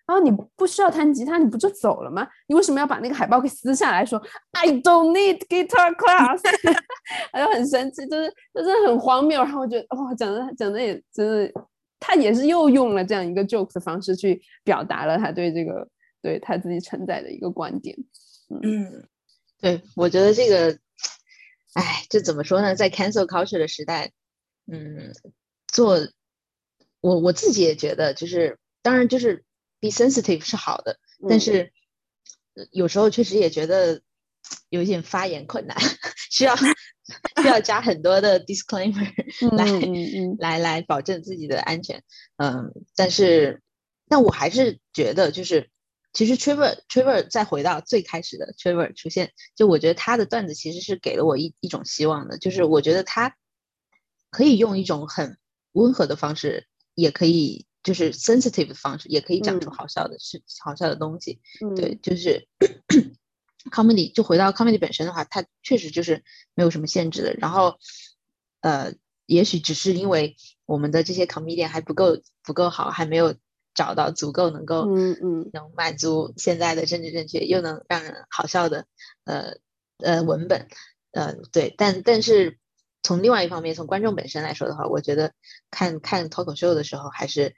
[0.08, 2.26] 然后你不需要弹吉他，你不就走了吗？
[2.46, 4.18] 你为什么要把那个海报给撕下来说
[4.52, 6.40] I don't need guitar class？
[7.30, 9.42] 他就很生气，就是就是很荒谬。
[9.42, 11.52] 然后我觉得哇，讲的讲的也真的，
[12.00, 15.86] 他也是又用了这样一个 joke 的方式去表达了他对这个
[16.22, 17.94] 对他自己承载的一个观点。
[18.48, 19.06] 嗯，
[19.60, 20.78] 对，我觉得这个，
[21.74, 22.74] 哎，这怎么说呢？
[22.74, 24.10] 在 cancel culture 的时代，
[24.72, 25.12] 嗯，
[25.70, 25.98] 做
[27.02, 29.44] 我我自己也觉得，就是当然就是。
[29.80, 30.98] Be sensitive 是好的，
[31.28, 31.72] 但是
[32.72, 34.02] 有时候确实也觉得
[34.68, 35.76] 有一点发言困难，
[36.30, 36.56] 需要
[37.42, 39.08] 需要加很多的 disclaimer
[40.38, 42.02] 来来来保证自己的安全。
[42.36, 43.62] 嗯，但是
[44.08, 45.70] 但我还是觉得，就是
[46.12, 53.36] 其实 Trevor Trevor 再回到最开始的 Trevor 出现，就我觉得他的段子其实是给了我一一种希望的，就是我觉得他
[54.30, 55.38] 可以用一种很
[55.72, 57.67] 温和的方式，也可以。
[57.88, 61.40] 就是 sensitive 的方式，也可以讲出好笑的事、好笑的东西。
[61.74, 62.46] 对，就是
[63.70, 64.12] comedy。
[64.12, 66.22] 就回到 comedy 本身的话，它确实就是
[66.54, 67.32] 没有什么限制的。
[67.38, 67.78] 然后，
[68.60, 68.92] 呃，
[69.24, 70.36] 也许只是因为
[70.66, 73.34] 我们的这些 comedian 还不够不够好，还没有
[73.72, 78.84] 找到足够能够嗯嗯能满足现在的政治正确，又能让人好笑的
[79.24, 79.56] 呃
[79.96, 80.68] 呃文本。
[81.12, 82.58] 呃，对，但但是。
[83.08, 85.32] 从另外一方面，从观众本身来说的话，我觉得
[85.70, 87.54] 看看脱口秀的时候，还是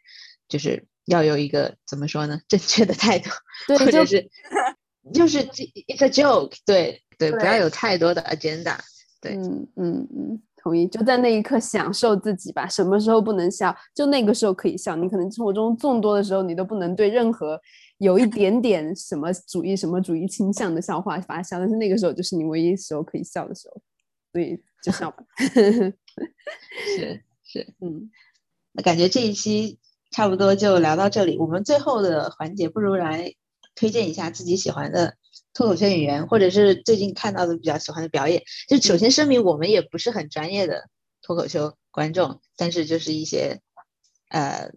[0.48, 3.30] 就是要有一个怎么说呢，正确的态度，
[3.76, 4.30] 或者是
[5.12, 8.78] 就是 it's a joke，对对，不要有太多的 agenda，
[9.20, 12.68] 对，嗯嗯嗯，同意，就在那一刻享受自己吧。
[12.68, 14.94] 什么时候不能笑，就那个时候可以笑。
[14.94, 17.60] 你可能生活中众多的时候，你都不能对任何
[17.98, 23.82] 有一点点什么主义、什么主义倾向的笑话发笑，但是那个时候就是你唯一时候可以笑的时候，
[24.32, 24.62] 所以。
[24.82, 28.10] 就笑吧， 是是，嗯，
[28.72, 29.78] 那感觉这一期
[30.10, 31.36] 差不多就聊到这里。
[31.36, 33.34] 我们最后的环节，不如来
[33.74, 35.18] 推荐一下自己喜欢的
[35.52, 38.42] 脱口秀演员，或者是最近看到的比较喜欢的表演。
[38.68, 40.88] 就首先声明，我们也不是很专业的
[41.20, 43.60] 脱口秀观众，但是就是一些
[44.30, 44.72] 呃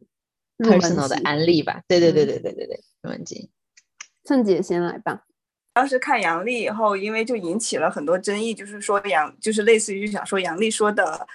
[0.57, 1.81] personal 的案例吧。
[1.87, 3.49] 对对对对对对对，没问题。
[4.25, 5.23] 凤姐先来吧。
[5.73, 11.27] 当时看杨笠以后，因为就引起了很多争议，就是说杨就是类似于想说杨笠说的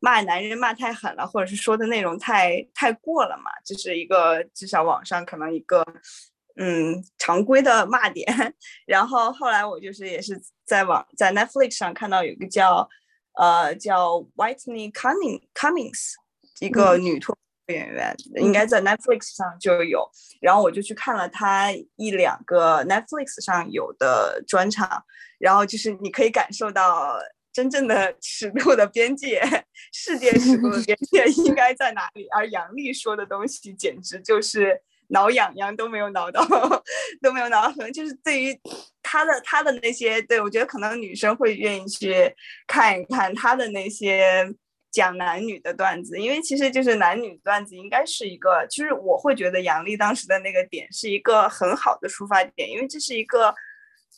[0.00, 5.86] 骂男人骂太狠了，或者是说的内容太太过了嘛，这是一个至少网上可能一个
[6.56, 8.26] 嗯常规的骂点。
[8.84, 12.88] 然后后来我就是也是在网在 Netflix 上看到有一个叫
[13.38, 16.14] 呃叫 Whitney Cummings Cummings
[16.58, 17.36] 一个女脱。
[17.68, 20.06] 演员应该在 Netflix 上就有，
[20.40, 25.02] 然后我就去看了他一两个 Netflix 上有的专场，
[25.38, 27.18] 然后就是你可以感受到
[27.52, 29.40] 真正的尺度的边界，
[29.94, 32.26] 世界尺度的边界 应该在哪里。
[32.36, 36.46] 而杨笠说的东西简直就是挠痒痒都没有挠到，
[37.22, 38.54] 都没有挠到，可能就是对于
[39.02, 42.30] 他的他的那些，对我觉得可能女生会愿意去
[42.66, 44.54] 看一看他的那些。
[44.94, 53.52] 讲男女的段子，因为其实就是男女段子应该是一个，就是我会觉得杨笠当时的那个点是一个很好的出发点，因为这是一个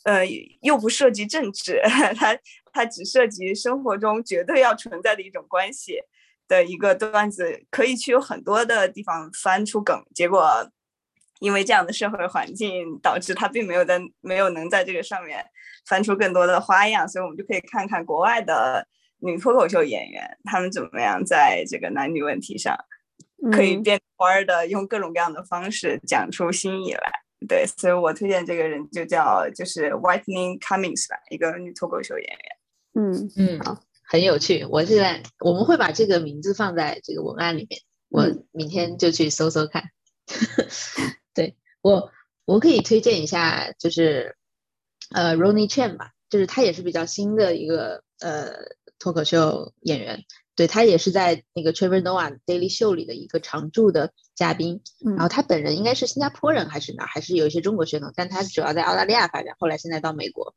[0.03, 0.23] 呃，
[0.61, 1.81] 又不涉及政治，
[2.15, 2.37] 它
[2.71, 5.99] 它只涉及生活中绝对要存在的一种关系
[6.47, 10.05] 的一个段子，可以去有很多的地方翻出梗。
[10.13, 10.71] 结果
[11.39, 15.43] 因为这样的社会环境，导致他并没有在没有能在这个上面
[15.87, 18.87] 翻出更多的花样，所以我们就可以看看国外的
[19.19, 22.77] 女脱口秀演员他们怎么样在这个男女问题上
[23.51, 27.11] 可以变花的，用各种各样的方式讲出新意来。
[27.47, 32.39] 对，所以我推荐这个人就叫就是 Whitening Cummings 吧，一个女脱口秀演员。
[32.95, 34.65] 嗯嗯，好，很有趣。
[34.65, 39.83] 我现在我们会把这个名字放在这个文案里面，我明天就去搜搜看。
[41.35, 42.11] 对我，
[42.45, 44.35] 我可以推荐一下，就是
[45.11, 48.51] 呃 Ronnie Chan 吧，就是他也是比较新的一个呃
[48.99, 50.23] 脱口秀演员。
[50.55, 60.55] 对他也是在那个 Trevor Noah Daily Show 里的一个常驻的嘉宾，然后他本人应该是新加坡人还是哪，还是有一些中国血统，但他主要在澳大利亚发展，后来现在到美国。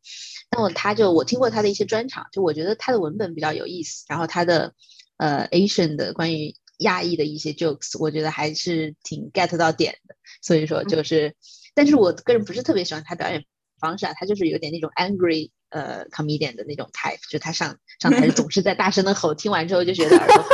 [0.50, 4.72] 那么他就我听过他的一些专场，就我觉得他的文本比较有意思，然后他的
[5.18, 10.14] 呃 Asian 的关于亚裔的一些 jokes，我觉得还是挺 get 到点的。
[10.40, 11.36] 所以说就是，
[11.74, 13.44] 但是我个人不是特别喜欢他表演
[13.78, 15.50] 方式啊，他就是有点那种 angry。
[15.70, 20.44] 呃，comedian 的那种 type，就他上上台总 是在大声的吼，听完之后就觉得耳朵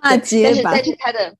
[0.00, 0.72] 啊，结巴。
[0.72, 1.36] 但是但是他的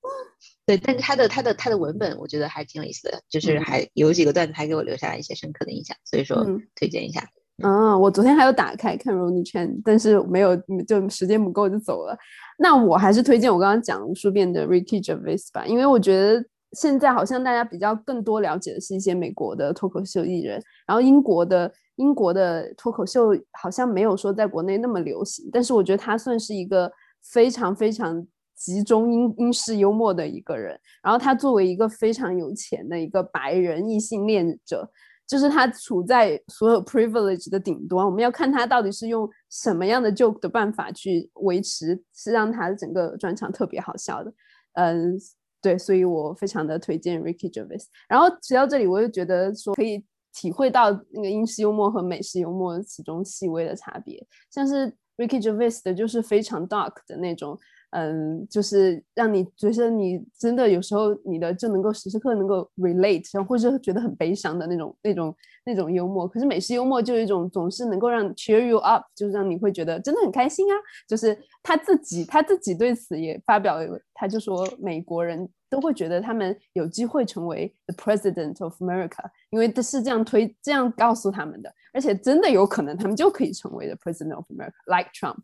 [0.65, 6.47] 对，但是他的他的他的文本，我觉得还挺有意思的，就是还有几个段子还给我留下来一些深刻的印象，所以说
[6.77, 7.27] 推荐一下。
[7.65, 12.17] 嗯，我昨天还有打开看 Ronnie Chan，但是没有，就时间不够就走了。
[12.59, 21.73] 那我还是推荐我刚刚讲无数遍的 Ricky Gervais 吧，因为我觉得现在好像大家比较更多了解的是一些美国的脱口秀艺人，然后英国的。
[21.97, 26.91] 英国的脱口秀好像没有说在国内那么流行，但是我觉得他算是一个
[27.33, 28.27] 非常非常
[28.57, 30.79] 集中英英式幽默的一个人。
[31.03, 34.91] 然后他作为一个非常有钱的一个白人异性恋者，
[35.27, 38.07] 就是他处在所有 privilege 的顶端。
[38.07, 44.33] 我们要看他到底是用什么样的 joke 的办法去维持，是让他整个专场特别好笑的。
[44.75, 45.15] 嗯，
[45.61, 47.85] 对，所以我非常的推荐 Ricky Gervais。
[48.09, 50.03] 然后提到这里，我又觉得说可以。
[50.33, 57.59] 体会到那个英式幽默和美式幽默其中细微的差别，像是 Ricky Gervais 的就是非常 dark 的那种，
[57.91, 66.27] 嗯，就是让你觉得你真的有时候你的就能够时时刻能够 relate，然后或者觉得很悲伤的那种那种那种幽默。
[66.27, 70.75] 可是美式幽默就有一种总是能够让 cheer you up，就是让你会觉得真的很开心啊。
[71.07, 73.79] 就是他自己他自己对此也发表，
[74.15, 75.49] 他就说美国人。
[75.73, 85.39] 都会觉得他们有机会成为 the president of America，因为这是这样推这样告诉他们的，而且真的有可能他们就可以成为 the president of America，like Trump。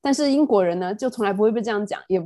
[0.00, 2.22] 但是英国人呢，就从来不会被这样讲，也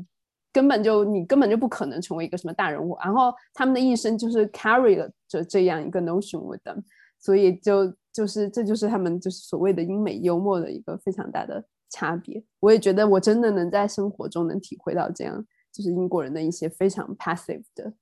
[0.52, 2.94] 根本就你根本就不可能成为一个什么大人物。
[3.02, 6.82] 然后他们的一生就是 carry 了着这样一个 notion with them，
[7.18, 12.44] 所以就就是这就是他们就是所谓的英美幽默的一个非常大的差别。
[12.60, 15.42] 我也觉得我真的能在生活中能体会到这样。
[15.76, 17.92] 就是英国人的一些非常 passive 的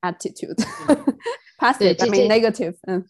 [0.00, 3.06] attitude，passive I mean negative，嗯，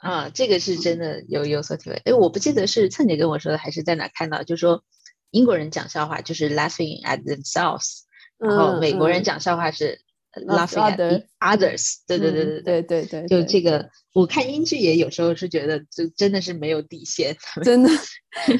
[0.00, 1.96] 啊，这个是真的有有所体会。
[2.04, 4.84] 哎，我不记得是蹭姐跟我说的，还是在哪看到，就是说
[5.30, 8.00] 英国人讲笑话就是 laughing at themselves，
[8.36, 10.02] 然后美国人讲笑话是。
[10.46, 17.88] Laughing at others，对对对对对对对，就这个，我看英剧也有时候是觉得，就真的是没有底线，真的。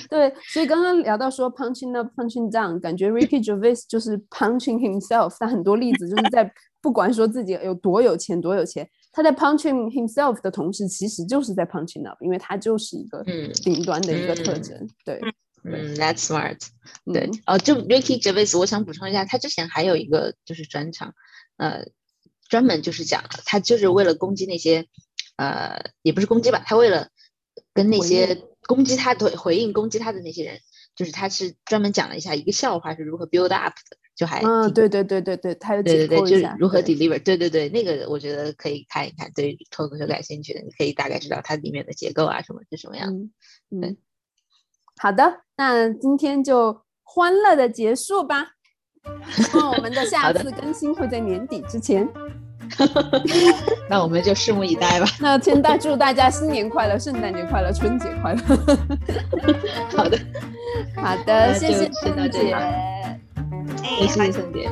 [0.08, 5.36] 对，所以刚刚聊到说 punching up, punching down，感觉 Ricky Gervais 就是 punching himself。
[5.38, 6.50] 他很多例子就是在
[6.80, 13.22] 不管说自己有多有钱多有钱，他在 punching himself 的同时，其实就是在 punching up，因为他就是一个
[13.62, 14.88] 顶端的一个特征。
[15.04, 15.20] 对，
[15.64, 16.58] 嗯，That's smart。
[17.12, 21.12] 对，哦，就 Ricky Gervais，我想补充一下，他之前还有一个就是专场。
[21.58, 21.84] 呃，
[22.48, 24.86] 专门就是讲，他就是为了攻击那些，
[25.36, 27.08] 呃，也不是攻击吧，他为了
[27.74, 30.60] 跟那些攻击他的回应攻击他的那些人，
[30.96, 43.12] 就是他是专门讲了一下一个笑话是如何 build up 的，就还嗯，对对对对对，他有对对对，就是如何 deliver，对对对，那个我觉得可以看一看，对脱口秀感兴趣的，你可以大概知道它里面的结构啊什么是什么样。
[43.70, 43.96] 嗯，
[44.96, 48.52] 好的，那今天就欢乐的结束吧。
[49.52, 52.08] 那我们的下次更新会在年底之前，
[53.88, 55.06] 那我们就拭目以待吧。
[55.20, 58.40] 那先大祝大家新年快乐、圣诞节快乐、春节快乐。
[59.96, 60.18] 好的，
[60.96, 62.56] 好的，谢谢圣诞节，
[63.82, 64.70] 谢谢圣诞节。